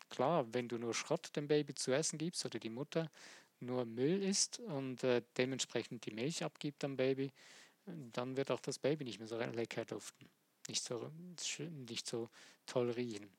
Klar, 0.08 0.46
wenn 0.52 0.68
du 0.68 0.78
nur 0.78 0.94
Schrott 0.94 1.34
dem 1.36 1.48
Baby 1.48 1.74
zu 1.74 1.92
essen 1.92 2.18
gibst 2.18 2.44
oder 2.44 2.58
die 2.58 2.70
Mutter 2.70 3.10
nur 3.60 3.84
Müll 3.84 4.22
isst 4.22 4.58
und 4.60 5.04
äh, 5.04 5.22
dementsprechend 5.36 6.04
die 6.06 6.10
Milch 6.10 6.42
abgibt 6.42 6.82
am 6.84 6.96
Baby, 6.96 7.32
dann 8.12 8.36
wird 8.36 8.50
auch 8.50 8.60
das 8.60 8.78
Baby 8.78 9.04
nicht 9.04 9.18
mehr 9.18 9.28
so 9.28 9.38
lecker 9.38 9.84
duften, 9.84 10.28
nicht 10.68 10.82
so, 10.82 11.10
nicht 11.86 12.06
so 12.06 12.28
toll 12.66 12.90
riechen. 12.90 13.30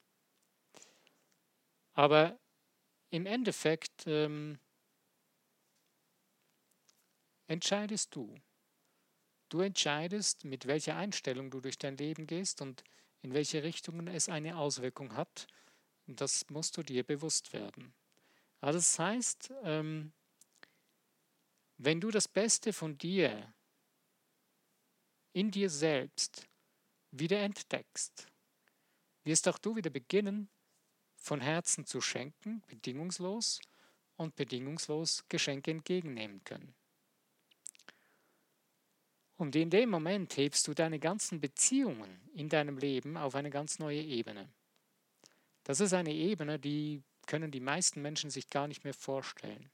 Aber 1.94 2.40
im 3.10 3.26
Endeffekt 3.26 4.06
ähm, 4.08 4.60
entscheidest 7.48 8.16
du. 8.16 8.36
Du 9.50 9.60
entscheidest, 9.60 10.46
mit 10.46 10.66
welcher 10.66 10.96
Einstellung 10.96 11.52
du 11.52 11.60
durch 11.60 11.78
dein 11.78 11.98
Leben 11.98 12.26
gehst 12.26 12.62
und 12.62 12.84
in 13.22 13.34
welche 13.34 13.64
Richtungen 13.64 14.08
es 14.08 14.30
eine 14.30 14.58
Auswirkung 14.58 15.16
hat. 15.16 15.48
Das 16.08 16.50
musst 16.50 16.78
du 16.78 16.84
dir 16.84 17.04
bewusst 17.04 17.52
werden. 17.52 17.94
Also 18.62 18.80
das 18.80 18.98
heißt, 18.98 19.54
ähm, 19.64 20.14
wenn 21.78 22.00
du 22.00 22.12
das 22.12 22.28
Beste 22.28 22.74
von 22.74 22.98
dir 22.98 23.54
in 25.34 25.52
dir 25.52 25.70
selbst 25.70 26.48
wieder 27.12 27.40
entdeckst, 27.40 28.28
wirst 29.24 29.48
auch 29.48 29.58
du 29.58 29.76
wieder 29.76 29.90
beginnen, 29.90 30.50
von 31.22 31.40
Herzen 31.40 31.86
zu 31.86 32.02
schenken, 32.02 32.64
bedingungslos 32.68 33.62
und 34.18 34.36
bedingungslos 34.36 35.24
Geschenke 35.30 35.72
entgegennehmen 35.72 36.44
können. 36.44 36.74
Und 39.38 39.56
in 39.56 39.70
dem 39.70 39.90
Moment 39.90 40.36
hebst 40.38 40.68
du 40.68 40.74
deine 40.74 41.00
ganzen 41.00 41.40
Beziehungen 41.40 42.22
in 42.34 42.50
deinem 42.50 42.78
Leben 42.78 43.18
auf 43.18 43.36
eine 43.36 43.50
ganz 43.50 43.80
neue 43.80 44.02
Ebene. 44.02 44.50
Das 45.64 45.80
ist 45.80 45.94
eine 45.94 46.14
Ebene, 46.14 46.60
die 46.60 47.02
können 47.28 47.52
die 47.52 47.60
meisten 47.60 48.02
Menschen 48.02 48.30
sich 48.30 48.50
gar 48.50 48.68
nicht 48.68 48.84
mehr 48.84 48.94
vorstellen. 48.94 49.70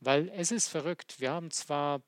Weil 0.00 0.28
es 0.30 0.50
ist 0.50 0.68
verrückt. 0.68 1.20
Wir 1.20 1.30
haben 1.30 1.50
zwar, 1.50 2.02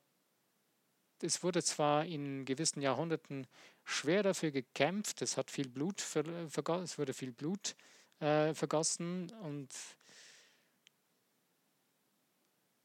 es 1.21 1.43
wurde 1.43 1.63
zwar 1.63 2.05
in 2.05 2.45
gewissen 2.45 2.81
Jahrhunderten 2.81 3.47
schwer 3.83 4.21
dafür 4.21 4.51
gekämpft, 4.51 5.21
es 5.21 5.37
hat 5.37 5.49
viel 5.49 5.69
Blut, 5.69 6.01
es 6.01 6.97
wurde 6.97 7.13
viel 7.13 7.31
Blut 7.31 7.75
äh, 8.19 8.53
vergossen 8.53 9.31
und 9.41 9.69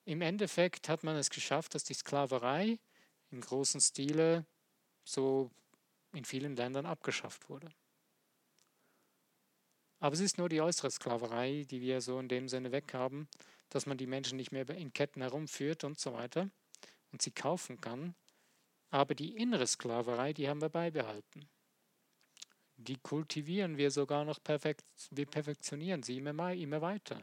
im 0.05 0.21
Endeffekt 0.21 0.88
hat 0.88 1.03
man 1.03 1.17
es 1.17 1.31
geschafft, 1.31 1.75
dass 1.75 1.85
die 1.85 1.95
Sklaverei 1.95 2.79
im 3.31 3.41
großen 3.41 3.81
Stile 3.81 4.45
so 5.03 5.50
in 6.12 6.25
vielen 6.25 6.57
Ländern 6.57 6.87
abgeschafft 6.87 7.49
wurde. 7.49 7.69
Aber 9.99 10.12
es 10.12 10.21
ist 10.21 10.37
nur 10.37 10.50
die 10.50 10.61
äußere 10.61 10.91
Sklaverei, 10.91 11.64
die 11.71 11.81
wir 11.81 12.03
so 12.03 12.19
in 12.19 12.29
dem 12.29 12.49
Sinne 12.49 12.73
weghaben, 12.73 13.29
dass 13.71 13.87
man 13.87 13.97
die 13.97 14.07
Menschen 14.07 14.37
nicht 14.37 14.53
mehr 14.53 14.69
in 14.69 14.93
Ketten 14.93 15.23
herumführt 15.23 15.85
und 15.85 15.99
so 15.99 16.12
weiter 16.12 16.50
und 17.11 17.23
sie 17.23 17.31
kaufen 17.31 17.81
kann. 17.81 18.14
Aber 18.91 19.14
die 19.14 19.37
innere 19.37 19.67
Sklaverei, 19.67 20.33
die 20.33 20.49
haben 20.49 20.61
wir 20.61 20.69
beibehalten. 20.69 21.49
Die 22.76 22.97
kultivieren 22.97 23.76
wir 23.76 23.90
sogar 23.90 24.25
noch 24.25 24.43
perfekt, 24.43 24.85
wir 25.11 25.26
perfektionieren 25.26 26.02
sie 26.02 26.19
immer, 26.19 26.52
immer 26.52 26.81
weiter. 26.81 27.21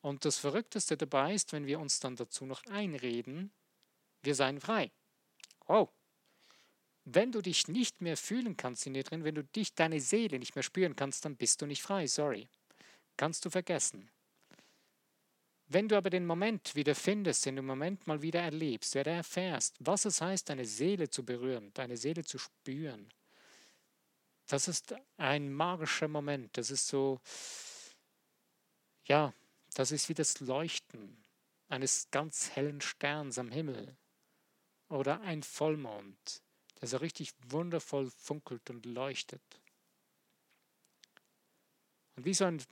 Und 0.00 0.24
das 0.24 0.38
Verrückteste 0.38 0.96
dabei 0.96 1.34
ist, 1.34 1.52
wenn 1.52 1.66
wir 1.66 1.80
uns 1.80 2.00
dann 2.00 2.16
dazu 2.16 2.46
noch 2.46 2.64
einreden, 2.66 3.52
wir 4.22 4.34
seien 4.34 4.60
frei. 4.60 4.90
Oh, 5.68 5.88
wenn 7.04 7.30
du 7.30 7.40
dich 7.40 7.68
nicht 7.68 8.00
mehr 8.00 8.16
fühlen 8.16 8.56
kannst 8.56 8.86
in 8.86 8.94
dir 8.94 9.04
drin, 9.04 9.22
wenn 9.22 9.36
du 9.36 9.44
dich, 9.44 9.74
deine 9.74 10.00
Seele 10.00 10.40
nicht 10.40 10.56
mehr 10.56 10.64
spüren 10.64 10.96
kannst, 10.96 11.24
dann 11.24 11.36
bist 11.36 11.62
du 11.62 11.66
nicht 11.66 11.82
frei, 11.82 12.08
sorry. 12.08 12.48
Kannst 13.16 13.44
du 13.44 13.50
vergessen. 13.50 14.10
Wenn 15.68 15.88
du 15.88 15.96
aber 15.96 16.10
den 16.10 16.26
Moment 16.26 16.74
wieder 16.74 16.94
findest, 16.94 17.46
den 17.46 17.64
Moment 17.64 18.06
mal 18.06 18.22
wieder 18.22 18.40
erlebst, 18.40 18.94
wieder 18.94 19.12
erfährst, 19.12 19.76
was 19.80 20.04
es 20.04 20.20
heißt, 20.20 20.48
deine 20.48 20.64
Seele 20.64 21.08
zu 21.08 21.24
berühren, 21.24 21.72
deine 21.74 21.96
Seele 21.96 22.24
zu 22.24 22.38
spüren, 22.38 23.08
das 24.46 24.68
ist 24.68 24.94
ein 25.16 25.52
magischer 25.52 26.08
Moment. 26.08 26.56
Das 26.56 26.70
ist 26.70 26.86
so, 26.86 27.20
ja, 29.04 29.32
das 29.74 29.90
ist 29.90 30.08
wie 30.08 30.14
das 30.14 30.40
Leuchten 30.40 31.24
eines 31.68 32.10
ganz 32.10 32.50
hellen 32.50 32.80
Sterns 32.80 33.38
am 33.38 33.50
Himmel 33.50 33.96
oder 34.88 35.20
ein 35.22 35.42
Vollmond, 35.42 36.42
der 36.80 36.88
so 36.88 36.98
richtig 36.98 37.32
wundervoll 37.48 38.10
funkelt 38.10 38.70
und 38.70 38.86
leuchtet. 38.86 39.42
Und 42.14 42.24
wie 42.24 42.34
so 42.34 42.44
ein 42.44 42.62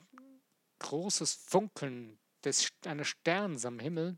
großes 0.79 1.35
Funkeln 1.35 2.19
des, 2.45 2.73
eines 2.85 3.09
Sterns 3.09 3.65
am 3.65 3.81
Himmel, 3.81 4.17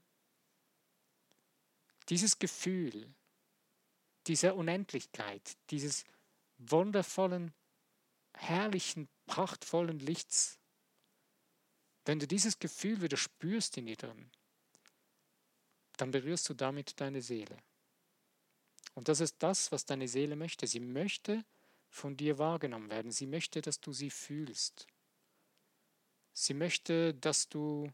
dieses 2.09 2.39
Gefühl 2.39 3.15
dieser 4.27 4.57
Unendlichkeit, 4.57 5.57
dieses 5.71 6.05
wundervollen, 6.59 7.53
herrlichen, 8.35 9.09
prachtvollen 9.27 9.99
Lichts, 9.99 10.59
wenn 12.05 12.19
du 12.19 12.27
dieses 12.27 12.59
Gefühl 12.59 13.03
wieder 13.03 13.17
spürst 13.17 13.77
in 13.77 13.87
dir 13.87 13.97
drin, 13.97 14.31
dann 15.97 16.11
berührst 16.11 16.49
du 16.49 16.55
damit 16.55 17.01
deine 17.01 17.21
Seele. 17.21 17.57
Und 18.95 19.09
das 19.09 19.21
ist 19.21 19.37
das, 19.41 19.73
was 19.73 19.85
deine 19.85 20.09
Seele 20.09 20.37
möchte. 20.37 20.67
Sie 20.67 20.81
möchte 20.81 21.45
von 21.91 22.17
dir 22.17 22.39
wahrgenommen 22.39 22.91
werden. 22.91 23.11
Sie 23.11 23.27
möchte, 23.27 23.61
dass 23.61 23.81
du 23.81 23.93
sie 23.93 24.11
fühlst. 24.11 24.87
Sie 26.33 26.55
möchte, 26.55 27.15
dass 27.15 27.49
du 27.49 27.91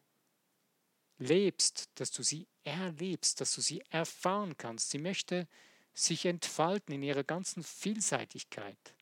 lebst, 1.19 1.91
dass 1.95 2.11
du 2.11 2.23
sie 2.23 2.47
erlebst, 2.65 3.41
dass 3.41 3.55
du 3.55 3.61
sie 3.61 3.83
erfahren 3.91 4.57
kannst. 4.57 4.91
Sie 4.91 4.99
möchte 4.99 5.49
sich 5.95 6.27
entfalten 6.27 6.95
in 6.95 7.03
ihrer 7.03 7.25
ganzen 7.25 7.63
Vielseitigkeit. 7.63 8.95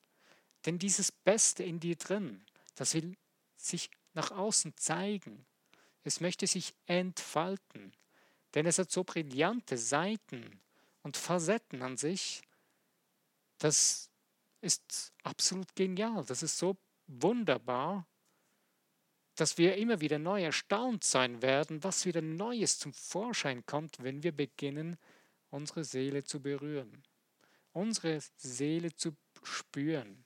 Denn 0.67 0.79
dieses 0.79 1.13
Beste 1.13 1.63
in 1.63 1.81
dir 1.81 1.97
drin, 1.97 2.45
das 2.75 2.95
will 2.95 3.17
sich 3.57 3.91
nach 4.15 4.31
außen 4.31 4.77
zeigen. 4.77 5.47
Es 6.03 6.21
möchte 6.21 6.47
sich 6.47 6.75
entfalten. 6.87 7.93
Denn 8.55 8.67
es 8.67 8.79
hat 8.79 8.91
so 8.91 9.05
brillante 9.05 9.79
Seiten 9.79 10.61
und 11.03 11.17
Facetten 11.17 11.83
an 11.83 11.97
sich, 11.97 12.43
das 13.59 14.11
ist 14.61 15.13
absolut 15.23 15.75
genial. 15.75 16.25
Das 16.25 16.43
ist 16.43 16.59
so 16.59 16.77
wunderbar, 17.07 18.07
dass 19.37 19.57
wir 19.57 19.77
immer 19.77 20.01
wieder 20.01 20.19
neu 20.19 20.43
erstaunt 20.43 21.05
sein 21.05 21.41
werden, 21.43 21.83
was 21.85 22.05
wieder 22.05 22.21
Neues 22.21 22.79
zum 22.79 22.93
Vorschein 22.93 23.65
kommt, 23.65 24.03
wenn 24.03 24.23
wir 24.23 24.33
beginnen, 24.33 24.99
unsere 25.51 25.85
Seele 25.85 26.25
zu 26.25 26.41
berühren, 26.41 27.03
unsere 27.73 28.21
Seele 28.37 28.95
zu 28.95 29.17
spüren. 29.43 30.25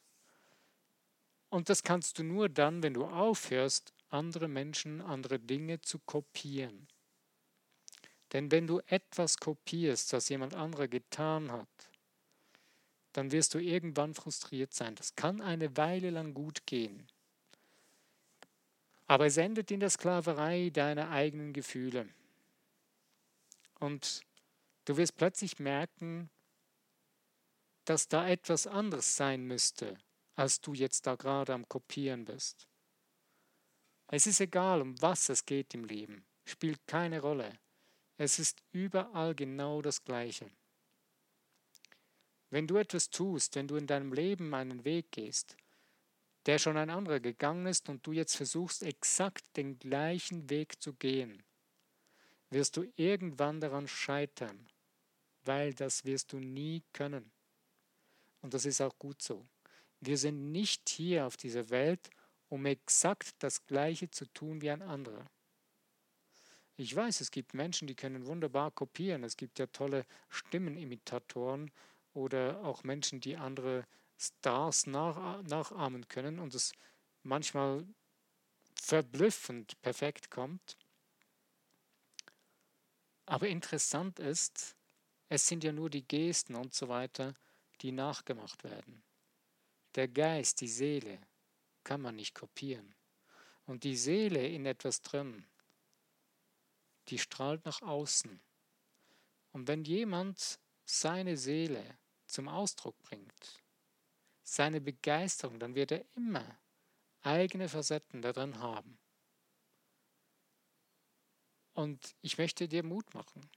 Und 1.51 1.69
das 1.69 1.83
kannst 1.83 2.19
du 2.19 2.25
nur 2.25 2.49
dann, 2.49 2.83
wenn 2.83 2.95
du 2.95 3.05
aufhörst, 3.05 3.93
andere 4.11 4.49
Menschen, 4.49 5.01
andere 5.01 5.39
Dinge 5.39 5.81
zu 5.81 5.99
kopieren. 6.01 6.89
Denn 8.33 8.51
wenn 8.51 8.67
du 8.67 8.81
etwas 8.87 9.37
kopierst, 9.37 10.13
was 10.13 10.29
jemand 10.29 10.55
anderer 10.55 10.89
getan 10.89 11.53
hat, 11.53 11.69
dann 13.13 13.31
wirst 13.31 13.55
du 13.55 13.59
irgendwann 13.59 14.15
frustriert 14.15 14.75
sein. 14.75 14.97
Das 14.97 15.15
kann 15.15 15.41
eine 15.41 15.77
Weile 15.77 16.11
lang 16.11 16.35
gut 16.35 16.67
gehen. 16.67 17.07
Aber 19.07 19.27
es 19.27 19.37
endet 19.37 19.71
in 19.71 19.81
der 19.81 19.91
Sklaverei 19.91 20.71
deiner 20.71 21.11
eigenen 21.11 21.53
Gefühle. 21.53 22.09
Und 23.79 24.25
du 24.85 24.97
wirst 24.97 25.17
plötzlich 25.17 25.59
merken, 25.59 26.31
dass 27.85 28.09
da 28.09 28.29
etwas 28.29 28.67
anderes 28.67 29.17
sein 29.17 29.45
müsste, 29.47 29.99
als 30.37 30.61
du 30.61 30.75
jetzt 30.75 31.07
da 31.07 31.15
gerade 31.15 31.53
am 31.53 31.69
Kopieren 31.69 32.25
bist. 32.25 32.69
Es 34.09 34.27
ist 34.27 34.41
egal, 34.41 34.81
um 34.81 35.01
was 35.01 35.29
es 35.29 35.45
geht 35.45 35.75
im 35.75 35.85
Leben, 35.85 36.25
spielt 36.45 36.87
keine 36.87 37.21
Rolle. 37.21 37.59
Es 38.17 38.39
ist 38.39 38.63
überall 38.73 39.35
genau 39.35 39.83
das 39.83 40.05
Gleiche. 40.05 40.51
Wenn 42.51 42.67
du 42.67 42.77
etwas 42.77 43.11
tust, 43.11 43.57
wenn 43.57 43.67
du 43.67 43.77
in 43.77 43.87
deinem 43.87 44.13
Leben 44.13 44.55
einen 44.55 44.85
Weg 44.85 45.11
gehst, 45.11 45.57
der 46.47 46.59
schon 46.59 46.77
ein 46.77 46.91
anderer 46.91 47.21
gegangen 47.21 47.67
ist 47.67 47.89
und 47.89 48.07
du 48.07 48.13
jetzt 48.13 48.37
versuchst, 48.37 48.83
exakt 48.83 49.45
den 49.57 49.79
gleichen 49.79 50.49
Weg 50.51 50.81
zu 50.81 50.93
gehen, 50.93 51.43
wirst 52.51 52.77
du 52.77 52.85
irgendwann 52.97 53.61
daran 53.61 53.89
scheitern, 53.89 54.69
weil 55.45 55.75
das 55.75 56.05
wirst 56.05 56.33
du 56.33 56.39
nie 56.39 56.83
können. 56.93 57.31
Und 58.41 58.55
das 58.55 58.67
ist 58.67 58.81
auch 58.81 58.99
gut 58.99 59.23
so. 59.23 59.47
Wir 60.01 60.19
sind 60.19 60.53
nicht 60.53 60.89
hier 60.89 61.27
auf 61.27 61.37
dieser 61.37 61.71
Welt, 61.71 62.11
um 62.49 62.67
exakt 62.67 63.35
das 63.39 63.65
Gleiche 63.67 64.11
zu 64.11 64.27
tun 64.27 64.61
wie 64.61 64.71
ein 64.71 64.83
anderer. 64.83 65.27
Ich 66.77 66.95
weiß, 66.95 67.21
es 67.21 67.31
gibt 67.31 67.55
Menschen, 67.55 67.87
die 67.87 67.95
können 67.95 68.27
wunderbar 68.27 68.71
kopieren. 68.71 69.23
Es 69.23 69.37
gibt 69.37 69.59
ja 69.59 69.67
tolle 69.69 70.05
Stimmenimitatoren 70.29 71.71
oder 72.13 72.65
auch 72.65 72.83
Menschen, 72.83 73.21
die 73.21 73.37
andere 73.37 73.87
Stars 74.19 74.87
nach, 74.87 75.43
nachahmen 75.43 76.09
können 76.09 76.39
und 76.39 76.55
es 76.55 76.73
manchmal 77.23 77.87
verblüffend 78.75 79.81
perfekt 79.83 80.31
kommt. 80.31 80.77
Aber 83.27 83.49
interessant 83.49 84.19
ist, 84.19 84.77
es 85.29 85.47
sind 85.47 85.65
ja 85.65 85.73
nur 85.73 85.91
die 85.91 86.07
Gesten 86.07 86.55
und 86.55 86.75
so 86.75 86.89
weiter, 86.89 87.35
die 87.81 87.93
nachgemacht 87.93 88.65
werden. 88.65 89.03
Der 89.95 90.09
Geist, 90.09 90.61
die 90.61 90.69
Seele 90.69 91.21
kann 91.83 92.01
man 92.01 92.17
nicht 92.17 92.35
kopieren. 92.35 92.95
Und 93.67 93.85
die 93.85 93.97
Seele 93.97 94.47
in 94.47 94.67
etwas 94.67 95.01
drin, 95.03 95.47
die 97.09 97.19
strahlt 97.19 97.65
nach 97.65 97.83
außen. 97.83 98.41
Und 99.53 99.69
wenn 99.69 99.85
jemand 99.85 100.59
seine 100.85 101.37
Seele 101.37 101.99
zum 102.27 102.49
Ausdruck 102.49 103.01
bringt, 103.03 103.63
seine 104.43 104.81
Begeisterung, 104.81 105.59
dann 105.59 105.75
wird 105.75 105.93
er 105.93 106.05
immer 106.15 106.59
eigene 107.23 107.69
Facetten 107.69 108.21
darin 108.21 108.59
haben. 108.59 108.99
Und 111.73 112.15
ich 112.21 112.39
möchte 112.39 112.69
dir 112.69 112.85
Mut 112.85 113.15
machen. 113.15 113.51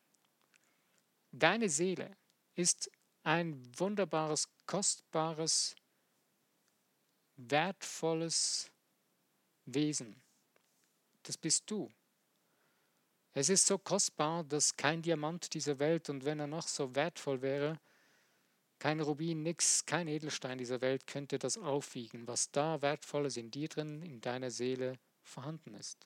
Deine 1.32 1.70
Seele 1.70 2.16
ist 2.56 2.90
ein 3.24 3.62
wunderbares, 3.78 4.48
kostbares, 4.66 5.76
wertvolles 7.36 8.72
Wesen. 9.66 10.22
Das 11.24 11.38
bist 11.38 11.70
du. 11.70 11.92
Es 13.34 13.50
ist 13.50 13.68
so 13.68 13.78
kostbar, 13.78 14.44
dass 14.44 14.76
kein 14.76 15.02
Diamant 15.02 15.54
dieser 15.54 15.78
Welt 15.78 16.10
und 16.10 16.26
wenn 16.26 16.40
er 16.40 16.48
noch 16.48 16.68
so 16.68 16.96
wertvoll 16.96 17.42
wäre, 17.42 17.80
kein 18.80 19.00
Rubin, 19.00 19.44
nix, 19.44 19.86
kein 19.86 20.08
Edelstein 20.08 20.58
dieser 20.58 20.82
Welt 20.82 21.06
könnte 21.08 21.38
das 21.38 21.58
aufwiegen, 21.58 22.28
was 22.28 22.52
da 22.52 22.82
wertvolles 22.82 23.38
in 23.38 23.52
dir 23.52 23.68
drin, 23.68 24.02
in 24.04 24.22
deiner 24.22 24.52
Seele 24.52 24.98
vorhanden 25.22 25.74
ist. 25.74 26.06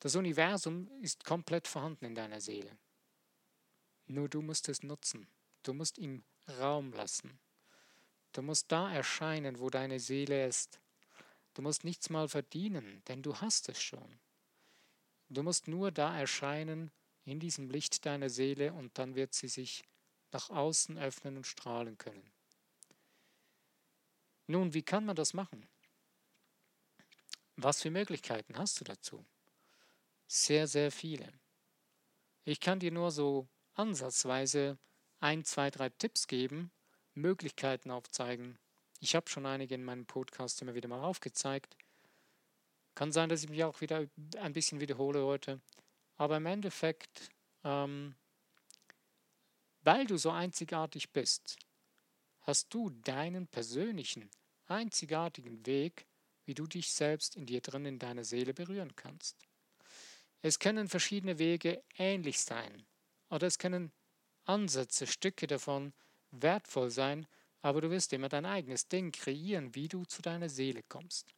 Das 0.00 0.16
Universum 0.16 0.90
ist 1.00 1.24
komplett 1.24 1.68
vorhanden 1.68 2.06
in 2.06 2.14
deiner 2.14 2.40
Seele. 2.40 2.76
Nur 4.12 4.28
du 4.28 4.42
musst 4.42 4.68
es 4.68 4.82
nutzen. 4.82 5.26
Du 5.62 5.72
musst 5.72 5.96
ihm 5.96 6.22
Raum 6.58 6.92
lassen. 6.92 7.40
Du 8.32 8.42
musst 8.42 8.70
da 8.70 8.92
erscheinen, 8.92 9.58
wo 9.58 9.70
deine 9.70 10.00
Seele 10.00 10.46
ist. 10.46 10.80
Du 11.54 11.62
musst 11.62 11.82
nichts 11.82 12.10
mal 12.10 12.28
verdienen, 12.28 13.02
denn 13.08 13.22
du 13.22 13.36
hast 13.36 13.70
es 13.70 13.82
schon. 13.82 14.20
Du 15.30 15.42
musst 15.42 15.66
nur 15.66 15.90
da 15.90 16.18
erscheinen 16.18 16.90
in 17.24 17.40
diesem 17.40 17.70
Licht 17.70 18.04
deiner 18.04 18.28
Seele 18.28 18.74
und 18.74 18.98
dann 18.98 19.14
wird 19.14 19.32
sie 19.32 19.48
sich 19.48 19.82
nach 20.30 20.50
außen 20.50 20.98
öffnen 20.98 21.38
und 21.38 21.46
strahlen 21.46 21.96
können. 21.96 22.30
Nun, 24.46 24.74
wie 24.74 24.82
kann 24.82 25.06
man 25.06 25.16
das 25.16 25.32
machen? 25.32 25.66
Was 27.56 27.80
für 27.80 27.90
Möglichkeiten 27.90 28.58
hast 28.58 28.78
du 28.78 28.84
dazu? 28.84 29.24
Sehr, 30.26 30.66
sehr 30.66 30.92
viele. 30.92 31.32
Ich 32.44 32.60
kann 32.60 32.78
dir 32.78 32.90
nur 32.90 33.10
so 33.10 33.48
ansatzweise 33.74 34.78
ein, 35.20 35.44
zwei, 35.44 35.70
drei 35.70 35.88
Tipps 35.88 36.26
geben, 36.26 36.70
Möglichkeiten 37.14 37.90
aufzeigen. 37.90 38.58
Ich 39.00 39.14
habe 39.14 39.28
schon 39.30 39.46
einige 39.46 39.74
in 39.74 39.84
meinem 39.84 40.06
Podcast 40.06 40.60
immer 40.62 40.74
wieder 40.74 40.88
mal 40.88 41.02
aufgezeigt. 41.02 41.76
Kann 42.94 43.12
sein, 43.12 43.28
dass 43.28 43.42
ich 43.42 43.50
mich 43.50 43.64
auch 43.64 43.80
wieder 43.80 44.06
ein 44.38 44.52
bisschen 44.52 44.80
wiederhole 44.80 45.24
heute. 45.24 45.60
Aber 46.16 46.36
im 46.36 46.46
Endeffekt, 46.46 47.30
ähm, 47.64 48.14
weil 49.82 50.06
du 50.06 50.16
so 50.16 50.30
einzigartig 50.30 51.10
bist, 51.10 51.56
hast 52.40 52.72
du 52.74 52.90
deinen 52.90 53.46
persönlichen, 53.46 54.30
einzigartigen 54.66 55.64
Weg, 55.66 56.06
wie 56.44 56.54
du 56.54 56.66
dich 56.66 56.92
selbst 56.92 57.36
in 57.36 57.46
dir 57.46 57.60
drin 57.60 57.86
in 57.86 57.98
deiner 57.98 58.24
Seele 58.24 58.52
berühren 58.52 58.94
kannst. 58.96 59.36
Es 60.42 60.58
können 60.58 60.88
verschiedene 60.88 61.38
Wege 61.38 61.82
ähnlich 61.96 62.40
sein 62.40 62.84
oder 63.32 63.46
es 63.46 63.58
können 63.58 63.92
Ansätze, 64.44 65.06
Stücke 65.06 65.46
davon 65.46 65.94
wertvoll 66.30 66.90
sein, 66.90 67.26
aber 67.62 67.80
du 67.80 67.90
wirst 67.90 68.12
immer 68.12 68.28
dein 68.28 68.44
eigenes 68.44 68.88
Ding 68.88 69.10
kreieren, 69.10 69.74
wie 69.74 69.88
du 69.88 70.04
zu 70.04 70.20
deiner 70.20 70.50
Seele 70.50 70.82
kommst. 70.82 71.34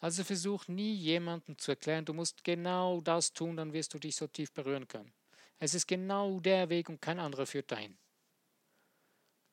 Also 0.00 0.24
versuch 0.24 0.66
nie 0.66 0.94
jemandem 0.94 1.56
zu 1.58 1.70
erklären, 1.70 2.04
du 2.04 2.12
musst 2.12 2.42
genau 2.42 3.00
das 3.00 3.32
tun, 3.32 3.56
dann 3.56 3.72
wirst 3.72 3.94
du 3.94 4.00
dich 4.00 4.16
so 4.16 4.26
tief 4.26 4.52
berühren 4.52 4.88
können. 4.88 5.12
Es 5.60 5.74
ist 5.74 5.86
genau 5.86 6.40
der 6.40 6.68
Weg 6.70 6.88
und 6.88 7.00
kein 7.00 7.20
anderer 7.20 7.46
führt 7.46 7.70
dahin. 7.70 7.96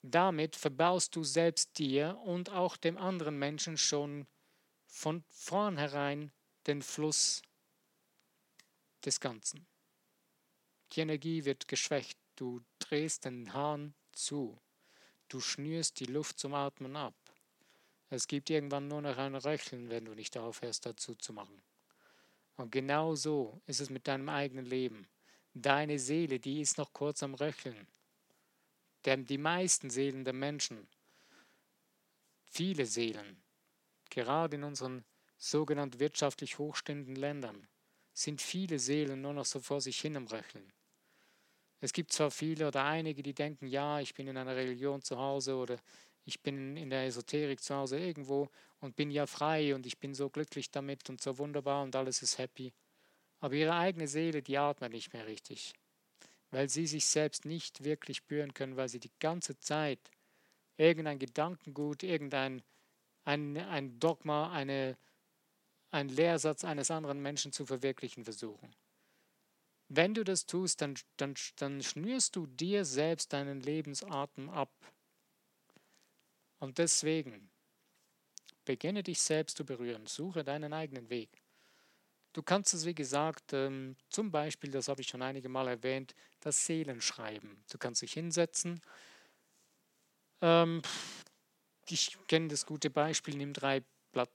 Damit 0.02 0.56
verbaust 0.56 1.16
du 1.16 1.24
selbst 1.24 1.78
dir 1.78 2.18
und 2.24 2.50
auch 2.50 2.78
dem 2.78 2.98
anderen 2.98 3.38
Menschen 3.38 3.78
schon 3.78 4.26
von 4.88 5.24
vornherein 5.30 6.32
den 6.66 6.82
Fluss 6.82 7.44
des 9.06 9.20
Ganzen. 9.20 9.68
Die 10.94 11.02
Energie 11.02 11.46
wird 11.46 11.68
geschwächt, 11.68 12.18
du 12.36 12.62
drehst 12.80 13.26
den 13.26 13.54
Hahn 13.54 13.94
zu, 14.12 14.60
du 15.28 15.40
schnürst 15.40 16.00
die 16.00 16.06
Luft 16.06 16.40
zum 16.40 16.54
Atmen 16.54 16.96
ab. 16.96 17.16
Es 18.10 18.28
gibt 18.28 18.50
irgendwann 18.50 18.88
nur 18.88 19.02
noch 19.02 19.18
ein 19.18 19.36
Röcheln, 19.36 19.90
wenn 19.90 20.06
du 20.06 20.16
nicht 20.16 20.36
aufhörst, 20.36 20.86
dazu 20.86 21.14
zu 21.14 21.32
machen. 21.32 21.62
Und 22.56 22.72
genau 22.72 23.16
so 23.16 23.62
ist 23.68 23.80
es 23.80 23.90
mit 23.90 24.08
deinem 24.08 24.30
eigenen 24.30 24.66
Leben. 24.66 25.08
Deine 25.54 26.00
Seele, 26.00 26.40
die 26.40 26.62
ist 26.62 26.78
noch 26.78 26.92
kurz 26.92 27.22
am 27.22 27.36
Röcheln. 27.36 27.88
Denn 29.06 29.26
die 29.26 29.38
meisten 29.38 29.90
Seelen 29.90 30.26
der 30.26 30.34
Menschen, 30.34 30.88
viele 32.44 32.86
Seelen, 32.86 33.42
gerade 34.10 34.56
in 34.56 34.64
unseren 34.64 35.06
sogenannten 35.38 36.00
wirtschaftlich 36.00 36.58
hochstehenden 36.58 37.16
Ländern, 37.16 37.68
sind 38.14 38.42
viele 38.42 38.80
Seelen 38.80 39.22
nur 39.22 39.34
noch 39.34 39.46
so 39.46 39.60
vor 39.60 39.80
sich 39.80 40.02
hin 40.02 40.18
am 40.18 40.28
Röcheln. 40.28 40.74
Es 41.82 41.94
gibt 41.94 42.12
zwar 42.12 42.32
viele 42.32 42.68
oder 42.68 42.84
einige, 42.84 43.24
die 43.24 43.34
denken, 43.34 43.68
ja, 43.68 44.00
ich 44.00 44.14
bin 44.14 44.28
in 44.28 44.38
einer 44.38 44.56
Religion 44.56 45.02
zu 45.02 45.18
Hause 45.18 45.56
oder 45.56 45.78
ich 46.26 46.42
bin 46.42 46.76
in 46.76 46.90
der 46.90 47.06
Esoterik 47.06 47.62
zu 47.62 47.76
Hause 47.76 48.00
irgendwo 48.00 48.50
und 48.80 48.96
bin 48.96 49.10
ja 49.12 49.26
frei 49.26 49.74
und 49.74 49.86
ich 49.86 49.98
bin 49.98 50.14
so 50.14 50.30
glücklich 50.30 50.72
damit 50.72 51.10
und 51.10 51.22
so 51.22 51.38
wunderbar 51.38 51.84
und 51.84 51.96
alles 51.96 52.22
ist 52.22 52.38
happy. 52.38 52.74
Aber 53.40 53.54
ihre 53.54 53.76
eigene 53.76 54.08
Seele, 54.08 54.42
die 54.42 54.58
atmet 54.58 54.92
nicht 54.92 55.14
mehr 55.14 55.26
richtig, 55.26 55.74
weil 56.52 56.70
sie 56.70 56.88
sich 56.88 57.06
selbst 57.06 57.46
nicht 57.46 57.84
wirklich 57.84 58.18
spüren 58.18 58.54
können, 58.54 58.76
weil 58.76 58.90
sie 58.90 59.00
die 59.00 59.12
ganze 59.20 59.58
Zeit 59.60 60.00
irgendein 60.78 61.20
Gedankengut, 61.20 62.04
irgendein 62.04 62.62
ein, 63.24 63.58
ein 63.58 64.00
Dogma, 64.00 64.52
eine, 64.52 64.98
ein 65.92 66.10
Lehrsatz 66.10 66.64
eines 66.64 66.92
anderen 66.92 67.22
Menschen 67.22 67.52
zu 67.52 67.66
verwirklichen 67.66 68.24
versuchen. 68.24 68.76
Wenn 69.90 70.14
du 70.14 70.24
das 70.24 70.46
tust, 70.46 70.82
dann, 70.82 70.96
dann, 71.18 71.34
dann 71.58 71.82
schnürst 71.82 72.36
du 72.36 72.46
dir 72.46 72.86
selbst 72.86 73.34
deinen 73.34 73.60
Lebensatem 73.62 74.50
ab. 74.50 74.72
Und 76.60 76.78
deswegen 76.78 77.50
beginne 78.66 79.02
dich 79.02 79.20
selbst 79.20 79.58
zu 79.58 79.66
berühren, 79.66 80.06
suche 80.06 80.44
deinen 80.44 80.74
eigenen 80.74 81.10
Weg. 81.10 81.42
Du 82.34 82.44
kannst 82.44 82.76
es, 82.76 82.86
wie 82.86 82.94
gesagt, 82.94 83.54
ähm, 83.54 83.96
zum 84.10 84.30
Beispiel, 84.30 84.70
das 84.70 84.88
habe 84.88 85.02
ich 85.02 85.08
schon 85.08 85.24
einige 85.24 85.50
Mal 85.50 85.68
erwähnt, 85.68 86.14
das 86.42 86.64
Seelenschreiben. 86.68 87.64
Du 87.72 87.80
kannst 87.80 88.04
dich 88.04 88.14
hinsetzen. 88.14 88.80
Ähm, 90.42 90.84
ich 91.88 92.16
kenne 92.28 92.50
das 92.50 92.68
gute 92.68 92.92
Beispiel, 92.92 93.36
nimm 93.36 93.54
drei 93.54 93.84
Blatt, 94.12 94.30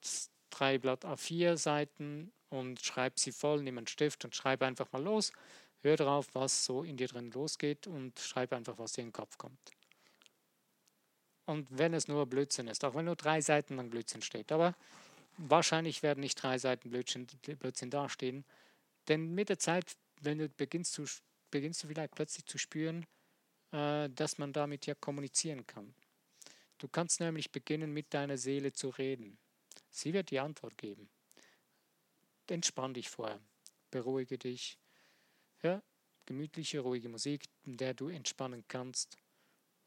drei 0.50 0.78
Blatt 0.78 1.04
A4 1.04 1.56
Seiten 1.56 2.32
und 2.54 2.80
schreib 2.80 3.18
sie 3.18 3.32
voll, 3.32 3.62
nimm 3.62 3.78
einen 3.78 3.86
Stift 3.86 4.24
und 4.24 4.34
schreib 4.34 4.62
einfach 4.62 4.90
mal 4.92 5.02
los. 5.02 5.32
Hör 5.80 5.96
drauf, 5.96 6.28
was 6.32 6.64
so 6.64 6.82
in 6.82 6.96
dir 6.96 7.08
drin 7.08 7.30
losgeht 7.32 7.86
und 7.86 8.18
schreib 8.18 8.52
einfach, 8.52 8.78
was 8.78 8.92
dir 8.92 9.02
in 9.02 9.08
den 9.08 9.12
Kopf 9.12 9.36
kommt. 9.36 9.72
Und 11.46 11.68
wenn 11.70 11.92
es 11.92 12.08
nur 12.08 12.26
Blödsinn 12.26 12.68
ist, 12.68 12.84
auch 12.84 12.94
wenn 12.94 13.04
nur 13.04 13.16
drei 13.16 13.40
Seiten 13.40 13.76
lang 13.76 13.90
Blödsinn 13.90 14.22
steht, 14.22 14.50
aber 14.50 14.74
wahrscheinlich 15.36 16.02
werden 16.02 16.20
nicht 16.20 16.42
drei 16.42 16.58
Seiten 16.58 16.90
Blödsinn, 16.90 17.26
Blödsinn 17.58 17.90
dastehen, 17.90 18.44
denn 19.08 19.34
mit 19.34 19.50
der 19.50 19.58
Zeit, 19.58 19.96
wenn 20.22 20.38
du 20.38 20.48
beginnst, 20.48 20.94
zu, 20.94 21.04
beginnst 21.50 21.82
du 21.82 21.88
vielleicht 21.88 22.14
plötzlich 22.14 22.46
zu 22.46 22.56
spüren, 22.56 23.04
äh, 23.72 24.08
dass 24.08 24.38
man 24.38 24.54
damit 24.54 24.86
ja 24.86 24.94
kommunizieren 24.94 25.66
kann. 25.66 25.94
Du 26.78 26.88
kannst 26.88 27.20
nämlich 27.20 27.52
beginnen, 27.52 27.92
mit 27.92 28.14
deiner 28.14 28.38
Seele 28.38 28.72
zu 28.72 28.88
reden. 28.88 29.38
Sie 29.90 30.12
wird 30.12 30.30
die 30.30 30.40
Antwort 30.40 30.78
geben. 30.78 31.10
Entspann 32.50 32.94
dich 32.94 33.08
vorher, 33.08 33.40
beruhige 33.90 34.38
dich, 34.38 34.78
hör 35.58 35.82
gemütliche, 36.26 36.80
ruhige 36.80 37.08
Musik, 37.08 37.44
in 37.62 37.76
der 37.76 37.94
du 37.94 38.08
entspannen 38.08 38.64
kannst 38.68 39.16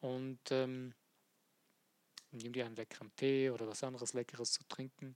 und 0.02 0.40
ähm, 0.52 0.94
nimm 2.32 2.54
dir 2.54 2.66
einen 2.66 2.76
leckeren 2.76 3.16
Tee 3.16 3.50
oder 3.50 3.68
was 3.68 3.84
anderes 3.84 4.14
Leckeres 4.14 4.52
zu 4.52 4.64
trinken, 4.68 5.16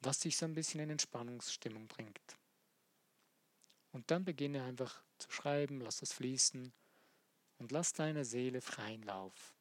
was 0.00 0.20
dich 0.20 0.36
so 0.36 0.46
ein 0.46 0.54
bisschen 0.54 0.80
in 0.80 0.90
Entspannungsstimmung 0.90 1.86
bringt. 1.86 2.36
Und 3.92 4.10
dann 4.10 4.24
beginne 4.24 4.62
einfach 4.62 5.02
zu 5.18 5.30
schreiben, 5.30 5.80
lass 5.80 6.02
es 6.02 6.12
fließen 6.12 6.72
und 7.58 7.72
lass 7.72 7.92
deine 7.92 8.24
Seele 8.24 8.60
freien 8.60 9.02
Lauf. 9.02 9.54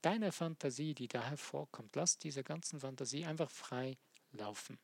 Deine 0.00 0.32
Fantasie, 0.32 0.94
die 0.94 1.06
da 1.06 1.22
hervorkommt, 1.22 1.94
lass 1.94 2.18
diese 2.18 2.42
ganzen 2.42 2.80
Fantasie 2.80 3.24
einfach 3.24 3.50
frei 3.50 3.98
laufen. 4.32 4.78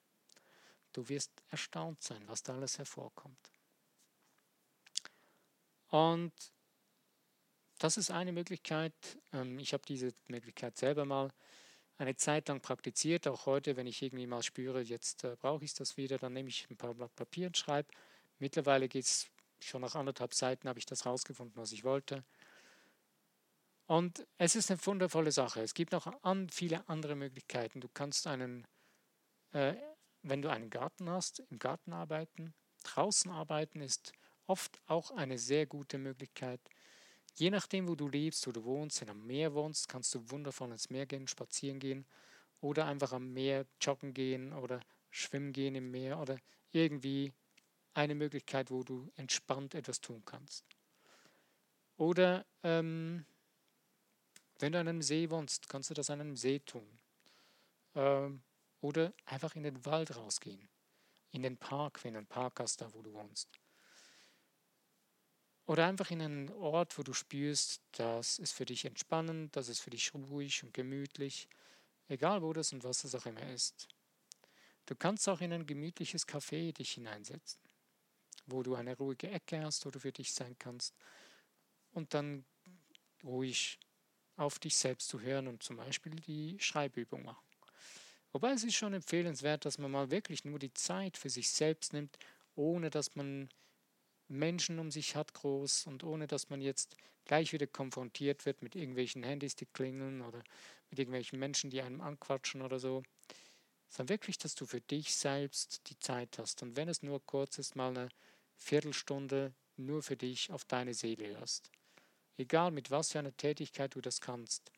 Du 0.93 1.09
wirst 1.09 1.31
erstaunt 1.51 2.03
sein, 2.03 2.23
was 2.27 2.43
da 2.43 2.55
alles 2.55 2.79
hervorkommt. 2.79 3.51
Und 5.89 6.33
das 7.79 7.97
ist 7.97 8.11
eine 8.11 8.33
Möglichkeit. 8.33 8.95
Ähm, 9.33 9.59
ich 9.59 9.73
habe 9.73 9.85
diese 9.87 10.13
Möglichkeit 10.27 10.77
selber 10.77 11.05
mal 11.05 11.31
eine 11.99 12.17
Zeit 12.17 12.49
lang 12.49 12.61
praktiziert, 12.61 13.27
auch 13.27 13.47
heute, 13.47 13.77
wenn 13.77 13.87
ich 13.87 14.03
irgendwie 14.03 14.27
mal 14.27 14.43
spüre, 14.43 14.81
jetzt 14.81 15.25
äh, 15.25 15.37
brauche 15.37 15.65
ich 15.65 15.75
das 15.75 15.97
wieder, 15.97 16.17
dann 16.19 16.33
nehme 16.33 16.49
ich 16.49 16.69
ein 16.71 16.77
paar 16.77 16.95
Blatt 16.95 17.15
Papier 17.17 17.49
und 17.49 17.57
schreibe. 17.57 17.89
Mittlerweile 18.39 18.89
geht 18.89 19.05
es 19.05 19.27
schon 19.61 19.81
nach 19.81 19.97
anderthalb 19.97 20.33
Seiten, 20.33 20.69
habe 20.69 20.79
ich 20.79 20.87
das 20.87 21.07
rausgefunden, 21.07 21.57
was 21.57 21.73
ich 21.73 21.83
wollte. 21.83 22.25
Und 23.87 24.27
es 24.37 24.55
ist 24.55 24.71
eine 24.71 24.85
wundervolle 24.87 25.33
Sache. 25.33 25.63
Es 25.63 25.75
gibt 25.75 25.93
noch 25.93 26.07
an, 26.23 26.49
viele 26.51 26.89
andere 26.89 27.17
Möglichkeiten. 27.17 27.81
Du 27.81 27.89
kannst 27.89 28.27
einen, 28.27 28.67
äh, 29.53 29.75
wenn 30.29 30.43
du 30.43 30.51
einen 30.51 30.71
Garten 30.71 31.09
hast, 31.09 31.41
im 31.51 31.59
Garten 31.59 31.93
arbeiten. 31.93 32.55
Draußen 32.85 33.31
arbeiten 33.31 33.81
ist 33.81 34.13
oft 34.47 34.81
auch 34.87 35.11
eine 35.11 35.39
sehr 35.39 35.67
gute 35.67 35.99
Möglichkeit. 35.99 36.61
Je 37.35 37.51
nachdem, 37.51 37.89
wo 37.89 37.95
du 37.95 38.09
lebst, 38.09 38.47
wo 38.47 38.53
du 38.53 38.65
wohnst, 38.65 39.01
wenn 39.01 39.09
du 39.09 39.13
am 39.13 39.27
Meer 39.27 39.55
wohnst, 39.55 39.89
kannst 39.89 40.15
du 40.15 40.31
wundervoll 40.31 40.73
ins 40.73 40.91
Meer 40.91 41.07
gehen, 41.07 41.29
spazieren 41.29 41.79
gehen 41.79 42.07
oder 42.61 42.87
einfach 42.87 43.13
am 43.13 43.33
Meer 43.33 43.67
joggen 43.81 44.13
gehen 44.15 44.53
oder 44.53 44.81
schwimmen 45.11 45.53
gehen 45.53 45.75
im 45.75 45.91
Meer 45.91 46.19
oder 46.19 46.39
irgendwie 46.73 47.33
eine 47.95 48.15
Möglichkeit, 48.15 48.71
wo 48.71 48.83
du 48.83 49.11
entspannt 49.17 49.75
etwas 49.75 50.01
tun 50.01 50.23
kannst. 50.25 50.65
Oder 51.97 52.45
ähm, 52.63 53.25
wenn 54.59 54.73
du 54.73 54.81
an 54.81 54.89
einem 54.89 55.03
See 55.03 55.31
wohnst, 55.31 55.69
kannst 55.69 55.91
du 55.91 55.95
das 55.95 56.11
an 56.11 56.21
einem 56.21 56.37
See 56.37 56.61
tun. 56.61 56.87
Ähm, 57.95 58.43
oder 58.81 59.13
einfach 59.25 59.55
in 59.55 59.63
den 59.63 59.85
Wald 59.85 60.17
rausgehen, 60.17 60.69
in 61.31 61.43
den 61.43 61.57
Park, 61.57 62.05
wenn 62.05 62.17
einen 62.17 62.27
Park 62.27 62.61
hast, 62.61 62.81
da 62.81 62.93
wo 62.95 63.03
du 63.03 63.13
wohnst. 63.13 63.49
Oder 65.67 65.87
einfach 65.87 66.11
in 66.11 66.23
einen 66.23 66.51
Ort, 66.51 66.97
wo 66.97 67.03
du 67.03 67.13
spürst, 67.13 67.83
das 67.93 68.39
ist 68.39 68.53
für 68.53 68.65
dich 68.65 68.87
entspannend, 68.87 69.55
das 69.55 69.69
ist 69.69 69.81
für 69.81 69.91
dich 69.91 70.15
ruhig 70.15 70.63
und 70.63 70.73
gemütlich, 70.73 71.47
egal 72.09 72.41
wo 72.41 72.55
das 72.55 72.73
und 72.73 72.85
was 72.85 73.03
das 73.03 73.15
auch 73.15 73.27
immer 73.27 73.47
ist. 73.51 73.87
Du 74.87 74.97
kannst 74.97 75.29
auch 75.29 75.43
in 75.43 75.53
ein 75.53 75.67
gemütliches 75.67 76.27
Café 76.27 76.73
dich 76.73 76.93
hineinsetzen, 76.93 77.61
wo 78.47 78.63
du 78.63 78.75
eine 78.77 78.97
ruhige 78.97 79.31
Ecke 79.31 79.63
hast, 79.63 79.85
wo 79.85 79.91
du 79.91 80.01
für 80.01 80.13
dich 80.13 80.33
sein 80.33 80.57
kannst 80.59 80.95
und 81.91 82.15
dann 82.15 82.47
ruhig 83.23 83.79
auf 84.37 84.59
dich 84.59 84.77
selbst 84.77 85.09
zu 85.09 85.21
hören 85.21 85.49
und 85.49 85.63
zum 85.63 85.77
Beispiel 85.77 86.15
die 86.15 86.57
Schreibübung 86.61 87.25
machen. 87.25 87.48
Wobei 88.33 88.53
es 88.53 88.65
ist 88.65 88.75
schon 88.75 88.95
empfehlenswert, 88.95 89.65
dass 89.65 89.79
man 89.79 89.91
mal 89.91 90.11
wirklich 90.11 90.45
nur 90.45 90.59
die 90.59 90.73
Zeit 90.75 91.17
für 91.17 91.31
sich 91.31 91.51
selbst 91.51 91.93
nimmt, 91.93 92.19
ohne 92.55 92.91
dass 92.91 93.17
man 93.17 93.49
Menschen 94.29 94.79
um 94.79 94.91
sich 94.91 95.17
hat 95.17 95.33
groß 95.33 95.87
und 95.87 96.05
ohne 96.05 96.27
dass 96.27 96.51
man 96.51 96.61
jetzt 96.61 96.97
gleich 97.25 97.53
wieder 97.53 97.67
konfrontiert 97.67 98.47
wird 98.47 98.63
mit 98.63 98.77
irgendwelchen 98.77 99.23
Handys, 99.23 99.57
die 99.57 99.67
klingeln 99.67 100.23
oder 100.23 100.43
mit 100.91 100.99
irgendwelchen 100.99 101.39
Menschen, 101.39 101.71
die 101.71 101.81
einem 101.81 102.01
anquatschen 102.01 102.63
oder 102.63 102.79
so, 102.79 103.03
sondern 103.89 104.11
wirklich, 104.11 104.39
dass 104.39 104.55
du 104.55 104.67
für 104.67 104.81
dich 104.81 105.15
selbst 105.15 105.89
die 105.89 105.99
Zeit 105.99 106.39
hast. 106.39 106.63
Und 106.63 106.77
wenn 106.77 106.89
es 106.89 107.03
nur 107.03 107.25
kurz 107.25 107.59
ist, 107.59 107.77
mal 107.77 107.91
eine 107.91 108.09
Viertelstunde 108.57 109.55
nur 109.77 110.03
für 110.03 110.17
dich 110.17 110.51
auf 110.51 110.65
deine 110.65 110.95
Seele 110.95 111.39
hast. 111.41 111.71
Egal 112.37 112.71
mit 112.71 112.91
was 112.91 113.13
für 113.13 113.19
einer 113.19 113.37
Tätigkeit 113.37 113.95
du 113.95 114.01
das 114.01 114.21
kannst. 114.21 114.71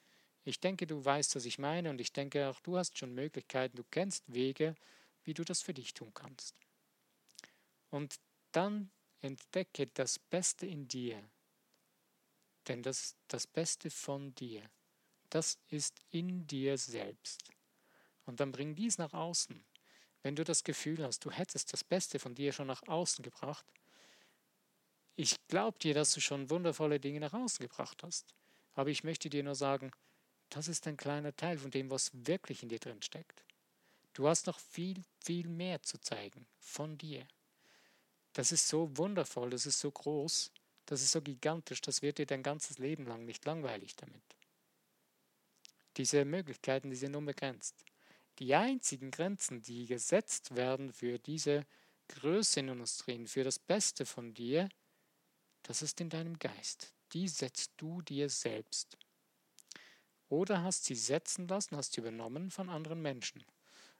Ich 0.44 0.61
denke, 0.61 0.87
du 0.87 1.05
weißt, 1.05 1.37
was 1.37 1.44
ich 1.44 1.59
meine 1.59 1.90
und 1.90 2.00
ich 2.00 2.12
denke 2.12 2.48
auch, 2.48 2.61
du 2.61 2.79
hast 2.79 2.96
schon 2.98 3.14
Möglichkeiten, 3.14 3.76
du 3.76 3.85
kennst 3.90 4.24
Wege, 4.33 4.74
wie 5.24 5.35
du 5.35 5.44
das 5.44 5.62
für 5.62 5.74
dich 5.74 5.94
tun 5.94 6.12
kannst. 6.14 6.55
Und 7.90 8.16
dann 8.53 8.90
Entdecke 9.20 9.87
das 9.88 10.18
Beste 10.18 10.66
in 10.66 10.88
dir. 10.88 11.22
Denn 12.68 12.83
das, 12.83 13.16
das 13.29 13.46
Beste 13.46 13.90
von 13.90 14.35
dir, 14.35 14.62
das 15.29 15.59
ist 15.68 15.98
in 16.11 16.46
dir 16.46 16.79
selbst. 16.79 17.50
Und 18.26 18.40
dann 18.40 18.53
bring 18.53 18.74
dies 18.74 18.98
nach 18.98 19.12
außen. 19.12 19.62
Wenn 20.22 20.37
du 20.37 20.44
das 20.44 20.64
Gefühl 20.64 21.03
hast, 21.05 21.24
du 21.24 21.31
hättest 21.31 21.72
das 21.72 21.85
Beste 21.85 22.18
von 22.18 22.35
dir 22.35 22.53
schon 22.53 22.66
nach 22.66 22.83
außen 22.87 23.22
gebracht, 23.22 23.66
ich 25.16 25.37
glaube 25.48 25.79
dir, 25.79 25.92
dass 25.92 26.12
du 26.14 26.20
schon 26.20 26.48
wundervolle 26.48 26.98
Dinge 26.98 27.20
nach 27.20 27.35
außen 27.35 27.62
gebracht 27.62 28.03
hast. 28.03 28.35
Aber 28.72 28.88
ich 28.88 29.05
möchte 29.05 29.29
dir 29.29 29.42
nur 29.42 29.55
sagen, 29.55 29.90
das 30.50 30.68
ist 30.68 30.86
ein 30.86 30.96
kleiner 30.96 31.34
Teil 31.34 31.58
von 31.58 31.70
dem, 31.70 31.90
was 31.90 32.10
wirklich 32.12 32.62
in 32.62 32.68
dir 32.68 32.78
drin 32.78 33.02
steckt. 33.02 33.44
Du 34.12 34.28
hast 34.28 34.46
noch 34.46 34.58
viel, 34.58 35.02
viel 35.24 35.48
mehr 35.48 35.82
zu 35.82 35.98
zeigen 35.98 36.46
von 36.58 36.98
dir. 36.98 37.26
Das 38.32 38.52
ist 38.52 38.68
so 38.68 38.96
wundervoll, 38.96 39.50
das 39.50 39.66
ist 39.66 39.80
so 39.80 39.90
groß, 39.90 40.50
das 40.86 41.02
ist 41.02 41.12
so 41.12 41.22
gigantisch, 41.22 41.80
das 41.80 42.02
wird 42.02 42.18
dir 42.18 42.26
dein 42.26 42.42
ganzes 42.42 42.78
Leben 42.78 43.06
lang 43.06 43.24
nicht 43.24 43.44
langweilig 43.44 43.96
damit. 43.96 44.22
Diese 45.96 46.24
Möglichkeiten, 46.24 46.90
die 46.90 46.96
sind 46.96 47.14
unbegrenzt. 47.14 47.84
Die 48.38 48.54
einzigen 48.54 49.10
Grenzen, 49.10 49.62
die 49.62 49.86
gesetzt 49.86 50.56
werden 50.56 50.92
für 50.92 51.18
diese 51.18 51.66
Größe 52.08 52.60
in 52.60 52.68
Industrien, 52.68 53.26
für 53.26 53.44
das 53.44 53.58
Beste 53.58 54.06
von 54.06 54.34
dir, 54.34 54.68
das 55.62 55.82
ist 55.82 56.00
in 56.00 56.08
deinem 56.08 56.38
Geist. 56.38 56.92
Die 57.12 57.28
setzt 57.28 57.72
du 57.76 58.02
dir 58.02 58.28
selbst. 58.28 58.96
Oder 60.30 60.62
hast 60.62 60.84
sie 60.84 60.94
setzen 60.94 61.48
lassen, 61.48 61.76
hast 61.76 61.92
sie 61.92 62.00
übernommen 62.00 62.50
von 62.50 62.70
anderen 62.70 63.02
Menschen. 63.02 63.44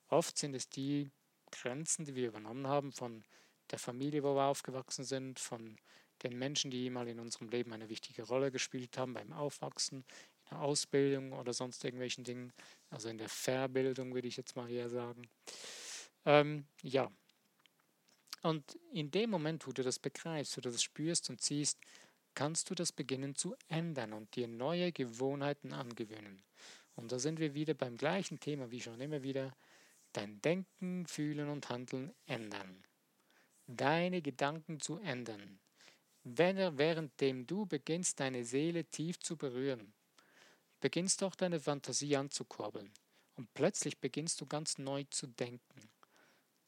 Oft 0.09 0.39
sind 0.39 0.55
es 0.55 0.69
die 0.69 1.11
Grenzen, 1.51 2.05
die 2.05 2.15
wir 2.15 2.29
übernommen 2.29 2.69
haben 2.69 2.93
von 2.93 3.25
der 3.71 3.81
Familie, 3.81 4.23
wo 4.23 4.35
wir 4.35 4.45
aufgewachsen 4.45 5.05
sind, 5.05 5.41
von 5.41 5.77
den 6.23 6.39
Menschen, 6.39 6.71
die 6.71 6.89
mal 6.89 7.09
in 7.09 7.19
unserem 7.19 7.49
Leben 7.49 7.73
eine 7.73 7.89
wichtige 7.89 8.23
Rolle 8.23 8.53
gespielt 8.53 8.97
haben 8.97 9.13
beim 9.13 9.33
Aufwachsen, 9.33 9.99
in 9.99 10.51
der 10.51 10.61
Ausbildung 10.61 11.33
oder 11.33 11.53
sonst 11.53 11.83
irgendwelchen 11.85 12.23
Dingen, 12.23 12.53
also 12.91 13.09
in 13.09 13.19
der 13.19 13.29
Verbildung 13.29 14.15
würde 14.15 14.29
ich 14.29 14.37
jetzt 14.37 14.55
mal 14.55 14.71
eher 14.71 14.89
sagen. 14.89 15.29
Ähm, 16.25 16.67
ja. 16.83 17.11
Und 18.43 18.79
in 18.93 19.11
dem 19.11 19.31
Moment, 19.31 19.67
wo 19.67 19.73
du 19.73 19.83
das 19.83 19.99
begreifst, 19.99 20.57
wo 20.57 20.61
du 20.61 20.71
das 20.71 20.83
spürst 20.83 21.29
und 21.29 21.43
siehst, 21.43 21.79
kannst 22.35 22.71
du 22.71 22.75
das 22.75 22.93
beginnen 22.93 23.35
zu 23.35 23.55
ändern 23.69 24.13
und 24.13 24.35
dir 24.37 24.49
neue 24.49 24.93
Gewohnheiten 24.93 25.73
angewöhnen. 25.73 26.43
Und 26.97 27.13
da 27.13 27.19
sind 27.19 27.39
wir 27.39 27.55
wieder 27.55 27.75
beim 27.75 27.97
gleichen 27.97 28.41
Thema 28.41 28.71
wie 28.71 28.81
schon 28.81 29.01
immer 29.01 29.23
wieder, 29.23 29.57
dein 30.13 30.41
Denken, 30.43 31.07
Fühlen 31.07 31.49
und 31.49 31.69
Handeln 31.69 32.13
ändern 32.27 32.83
deine 33.77 34.21
Gedanken 34.23 34.81
zu 34.81 34.99
ändern. 34.99 35.61
Wenn 36.25 36.57
er, 36.57 36.77
währenddem 36.77 37.47
du 37.47 37.67
beginnst, 37.67 38.21
deine 38.21 38.45
Seele 38.45 38.85
tief 38.85 39.19
zu 39.21 39.37
berühren, 39.37 39.95
beginnst 40.81 41.23
doch 41.23 41.35
deine 41.35 41.61
Fantasie 41.61 42.17
anzukurbeln 42.17 42.93
und 43.37 43.53
plötzlich 43.55 43.99
beginnst 43.99 44.41
du 44.41 44.47
ganz 44.47 44.79
neu 44.79 45.05
zu 45.11 45.27
denken. 45.27 45.91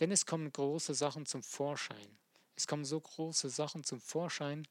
Denn 0.00 0.10
es 0.10 0.26
kommen 0.26 0.52
große 0.52 0.94
Sachen 0.94 1.26
zum 1.26 1.42
Vorschein. 1.42 2.18
Es 2.56 2.66
kommen 2.66 2.84
so 2.84 3.00
große 3.00 3.50
Sachen 3.50 3.84
zum 3.84 4.00
Vorschein, 4.00 4.66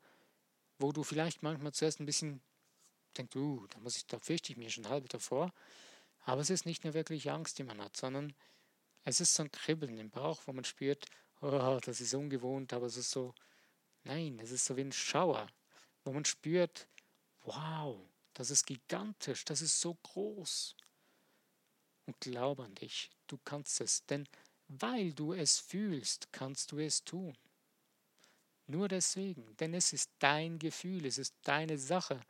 wo 0.81 0.91
du 0.91 1.03
vielleicht 1.03 1.43
manchmal 1.43 1.73
zuerst 1.73 1.99
ein 1.99 2.05
bisschen 2.05 2.41
denkst, 3.17 3.35
uh, 3.35 3.67
da 3.67 3.79
muss 3.79 3.97
ich, 3.97 4.05
da 4.07 4.19
fürchte 4.19 4.51
ich 4.51 4.57
mir 4.57 4.69
schon 4.69 4.89
halb 4.89 5.09
davor. 5.09 5.53
Aber 6.23 6.41
es 6.41 6.49
ist 6.49 6.65
nicht 6.65 6.83
nur 6.83 6.93
wirklich 6.93 7.31
Angst, 7.31 7.57
die 7.57 7.63
man 7.63 7.81
hat, 7.81 7.97
sondern 7.97 8.33
es 9.03 9.19
ist 9.19 9.33
so 9.33 9.43
ein 9.43 9.51
Kribbeln 9.51 9.97
im 9.97 10.09
Bauch, 10.09 10.41
wo 10.45 10.53
man 10.53 10.63
spürt, 10.63 11.05
oh, 11.41 11.79
das 11.83 12.01
ist 12.01 12.13
ungewohnt, 12.13 12.73
aber 12.73 12.85
es 12.85 12.97
ist 12.97 13.11
so, 13.11 13.33
nein, 14.03 14.39
es 14.39 14.51
ist 14.51 14.65
so 14.65 14.77
wie 14.77 14.81
ein 14.81 14.91
Schauer, 14.91 15.47
wo 16.03 16.11
man 16.11 16.25
spürt, 16.25 16.87
wow, 17.41 17.99
das 18.33 18.51
ist 18.51 18.65
gigantisch, 18.65 19.43
das 19.45 19.61
ist 19.61 19.81
so 19.81 19.95
groß. 19.95 20.75
Und 22.05 22.19
glaub 22.19 22.59
an 22.59 22.75
dich, 22.75 23.09
du 23.27 23.39
kannst 23.43 23.81
es, 23.81 24.05
denn 24.05 24.27
weil 24.67 25.13
du 25.13 25.33
es 25.33 25.59
fühlst, 25.59 26.31
kannst 26.31 26.71
du 26.71 26.79
es 26.79 27.03
tun. 27.03 27.35
Nur 28.71 28.87
deswegen, 28.87 29.53
denn 29.57 29.73
es 29.73 29.91
ist 29.91 30.09
dein 30.19 30.57
Gefühl, 30.57 31.05
es 31.05 31.17
ist 31.17 31.35
deine 31.43 31.77
Sache 31.77 32.21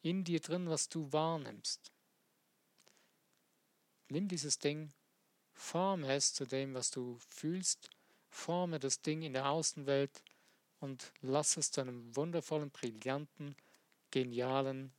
in 0.00 0.22
dir 0.22 0.38
drin, 0.38 0.70
was 0.70 0.88
du 0.88 1.12
wahrnimmst. 1.12 1.90
Nimm 4.08 4.28
dieses 4.28 4.60
Ding, 4.60 4.92
forme 5.54 6.14
es 6.14 6.32
zu 6.34 6.46
dem, 6.46 6.74
was 6.74 6.92
du 6.92 7.18
fühlst 7.28 7.90
Forme 8.30 8.78
das 8.78 9.02
Ding 9.02 9.22
in 9.22 9.32
der 9.32 9.48
Außenwelt 9.48 10.22
und 10.78 11.12
lass 11.20 11.56
es 11.56 11.72
zu 11.72 11.80
einem 11.80 12.14
wundervollen, 12.14 12.70
brillanten, 12.70 13.56
genialen 14.12 14.92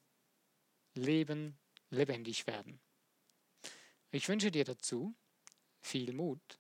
Leben 0.96 1.58
lebendig 1.92 2.46
werden. 2.46 2.82
Ich 4.12 4.28
wünsche 4.28 4.52
dir 4.52 4.66
dazu 4.66 5.16
viel 5.80 6.12
Mut. 6.12 6.58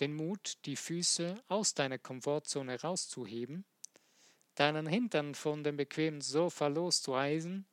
Den 0.00 0.14
Mut, 0.14 0.58
die 0.64 0.76
Füße 0.76 1.42
aus 1.48 1.74
deiner 1.74 1.98
Komfortzone 1.98 2.80
rauszuheben, 2.80 3.64
deinen 4.54 4.86
Hintern 4.86 5.34
von 5.34 5.64
dem 5.64 5.76
bequemen 5.76 6.20
Sofa 6.20 6.66
loszueisen 6.66 7.66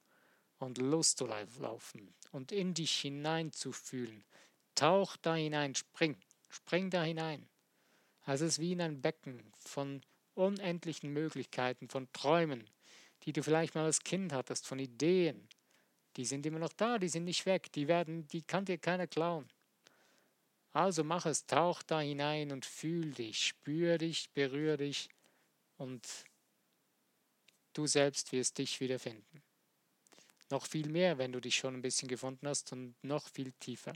und 0.59 0.77
loszulaufen 0.77 2.13
und 2.31 2.51
in 2.51 2.73
dich 2.73 2.99
hineinzufühlen. 2.99 4.23
Tauch 4.75 5.17
da 5.17 5.35
hinein, 5.35 5.75
spring, 5.75 6.17
spring 6.49 6.89
da 6.89 7.03
hinein. 7.03 7.47
Es 8.25 8.41
ist 8.41 8.59
wie 8.59 8.73
in 8.73 8.81
ein 8.81 9.01
Becken 9.01 9.51
von 9.57 10.01
unendlichen 10.35 11.11
Möglichkeiten, 11.11 11.89
von 11.89 12.11
Träumen, 12.13 12.69
die 13.23 13.33
du 13.33 13.43
vielleicht 13.43 13.75
mal 13.75 13.85
als 13.85 14.01
Kind 14.01 14.31
hattest, 14.31 14.67
von 14.67 14.79
Ideen, 14.79 15.49
Die 16.17 16.25
sind 16.25 16.45
immer 16.45 16.59
noch 16.59 16.73
da, 16.73 16.97
die 16.99 17.07
sind 17.07 17.23
nicht 17.23 17.45
weg, 17.45 17.71
die 17.71 17.87
werden, 17.87 18.27
die 18.27 18.41
kann 18.41 18.65
dir 18.65 18.77
keiner 18.77 19.07
klauen. 19.07 19.47
Also 20.73 21.03
mach 21.03 21.25
es, 21.25 21.45
tauch 21.45 21.83
da 21.83 21.99
hinein 21.99 22.51
und 22.51 22.65
fühl 22.65 23.11
dich, 23.13 23.47
spür 23.47 23.97
dich, 23.97 24.29
berühr 24.31 24.77
dich 24.77 25.09
und 25.77 26.07
du 27.73 27.87
selbst 27.87 28.31
wirst 28.31 28.57
dich 28.57 28.79
wiederfinden. 28.79 29.43
Noch 30.49 30.65
viel 30.65 30.89
mehr, 30.89 31.17
wenn 31.17 31.31
du 31.31 31.39
dich 31.39 31.55
schon 31.55 31.75
ein 31.75 31.81
bisschen 31.81 32.07
gefunden 32.07 32.47
hast 32.47 32.71
und 32.71 32.95
noch 33.03 33.27
viel 33.29 33.51
tiefer. 33.53 33.93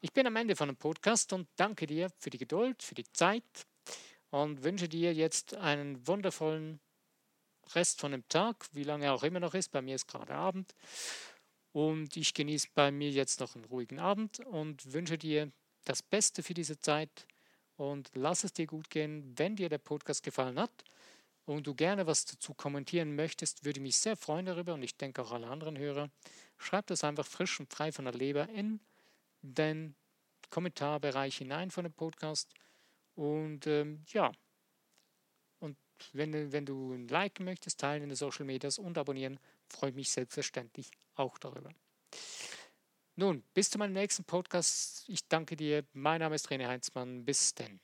Ich 0.00 0.12
bin 0.12 0.26
am 0.26 0.36
Ende 0.36 0.56
von 0.56 0.68
dem 0.68 0.76
Podcast 0.76 1.32
und 1.32 1.48
danke 1.56 1.86
dir 1.86 2.10
für 2.18 2.30
die 2.30 2.38
Geduld, 2.38 2.82
für 2.82 2.94
die 2.94 3.10
Zeit 3.12 3.66
und 4.30 4.62
wünsche 4.64 4.88
dir 4.88 5.12
jetzt 5.12 5.54
einen 5.54 6.06
wundervollen 6.06 6.80
Rest 7.74 8.00
von 8.00 8.12
dem 8.12 8.26
Tag, 8.28 8.66
wie 8.72 8.84
lange 8.84 9.06
er 9.06 9.14
auch 9.14 9.22
immer 9.22 9.40
noch 9.40 9.54
ist. 9.54 9.70
Bei 9.70 9.82
mir 9.82 9.94
ist 9.94 10.08
gerade 10.08 10.34
Abend. 10.34 10.74
Und 11.72 12.16
ich 12.16 12.34
genieße 12.34 12.68
bei 12.74 12.90
mir 12.90 13.10
jetzt 13.10 13.40
noch 13.40 13.54
einen 13.54 13.64
ruhigen 13.64 13.98
Abend 13.98 14.40
und 14.40 14.92
wünsche 14.92 15.18
dir 15.18 15.52
das 15.84 16.02
Beste 16.02 16.42
für 16.42 16.54
diese 16.54 16.78
Zeit 16.78 17.26
und 17.76 18.10
lass 18.14 18.44
es 18.44 18.52
dir 18.52 18.66
gut 18.66 18.90
gehen. 18.90 19.32
Wenn 19.36 19.56
dir 19.56 19.68
der 19.68 19.78
Podcast 19.78 20.22
gefallen 20.22 20.58
hat 20.58 20.84
und 21.46 21.66
du 21.66 21.74
gerne 21.74 22.06
was 22.06 22.24
dazu 22.24 22.54
kommentieren 22.54 23.14
möchtest, 23.14 23.64
würde 23.64 23.78
ich 23.78 23.82
mich 23.82 23.98
sehr 23.98 24.16
freuen 24.16 24.46
darüber 24.46 24.74
und 24.74 24.82
ich 24.82 24.96
denke 24.96 25.22
auch 25.22 25.32
alle 25.32 25.46
anderen 25.46 25.78
Hörer. 25.78 26.10
Schreib 26.58 26.86
das 26.88 27.04
einfach 27.04 27.26
frisch 27.26 27.58
und 27.60 27.72
frei 27.72 27.92
von 27.92 28.04
der 28.04 28.14
Leber 28.14 28.48
in 28.48 28.80
den 29.42 29.94
Kommentarbereich 30.50 31.38
hinein 31.38 31.70
von 31.70 31.84
dem 31.84 31.92
Podcast. 31.92 32.52
Und 33.14 33.66
ähm, 33.66 34.04
ja, 34.08 34.32
und 35.60 35.76
wenn, 36.12 36.52
wenn 36.52 36.66
du 36.66 36.92
ein 36.92 37.08
Like 37.08 37.40
möchtest, 37.40 37.80
teilen 37.80 38.02
in 38.02 38.08
den 38.10 38.16
Social 38.16 38.44
Medias 38.44 38.78
und 38.78 38.98
abonnieren, 38.98 39.38
freue 39.68 39.90
ich 39.90 39.96
mich 39.96 40.10
selbstverständlich 40.10 40.90
auch 41.20 41.38
darüber. 41.38 41.70
Nun, 43.16 43.44
bis 43.54 43.70
zu 43.70 43.78
meinem 43.78 43.92
nächsten 43.92 44.24
Podcast. 44.24 45.04
Ich 45.08 45.28
danke 45.28 45.56
dir. 45.56 45.84
Mein 45.92 46.20
Name 46.20 46.34
ist 46.34 46.48
René 46.48 46.66
Heinzmann. 46.66 47.24
Bis 47.24 47.54
denn. 47.54 47.80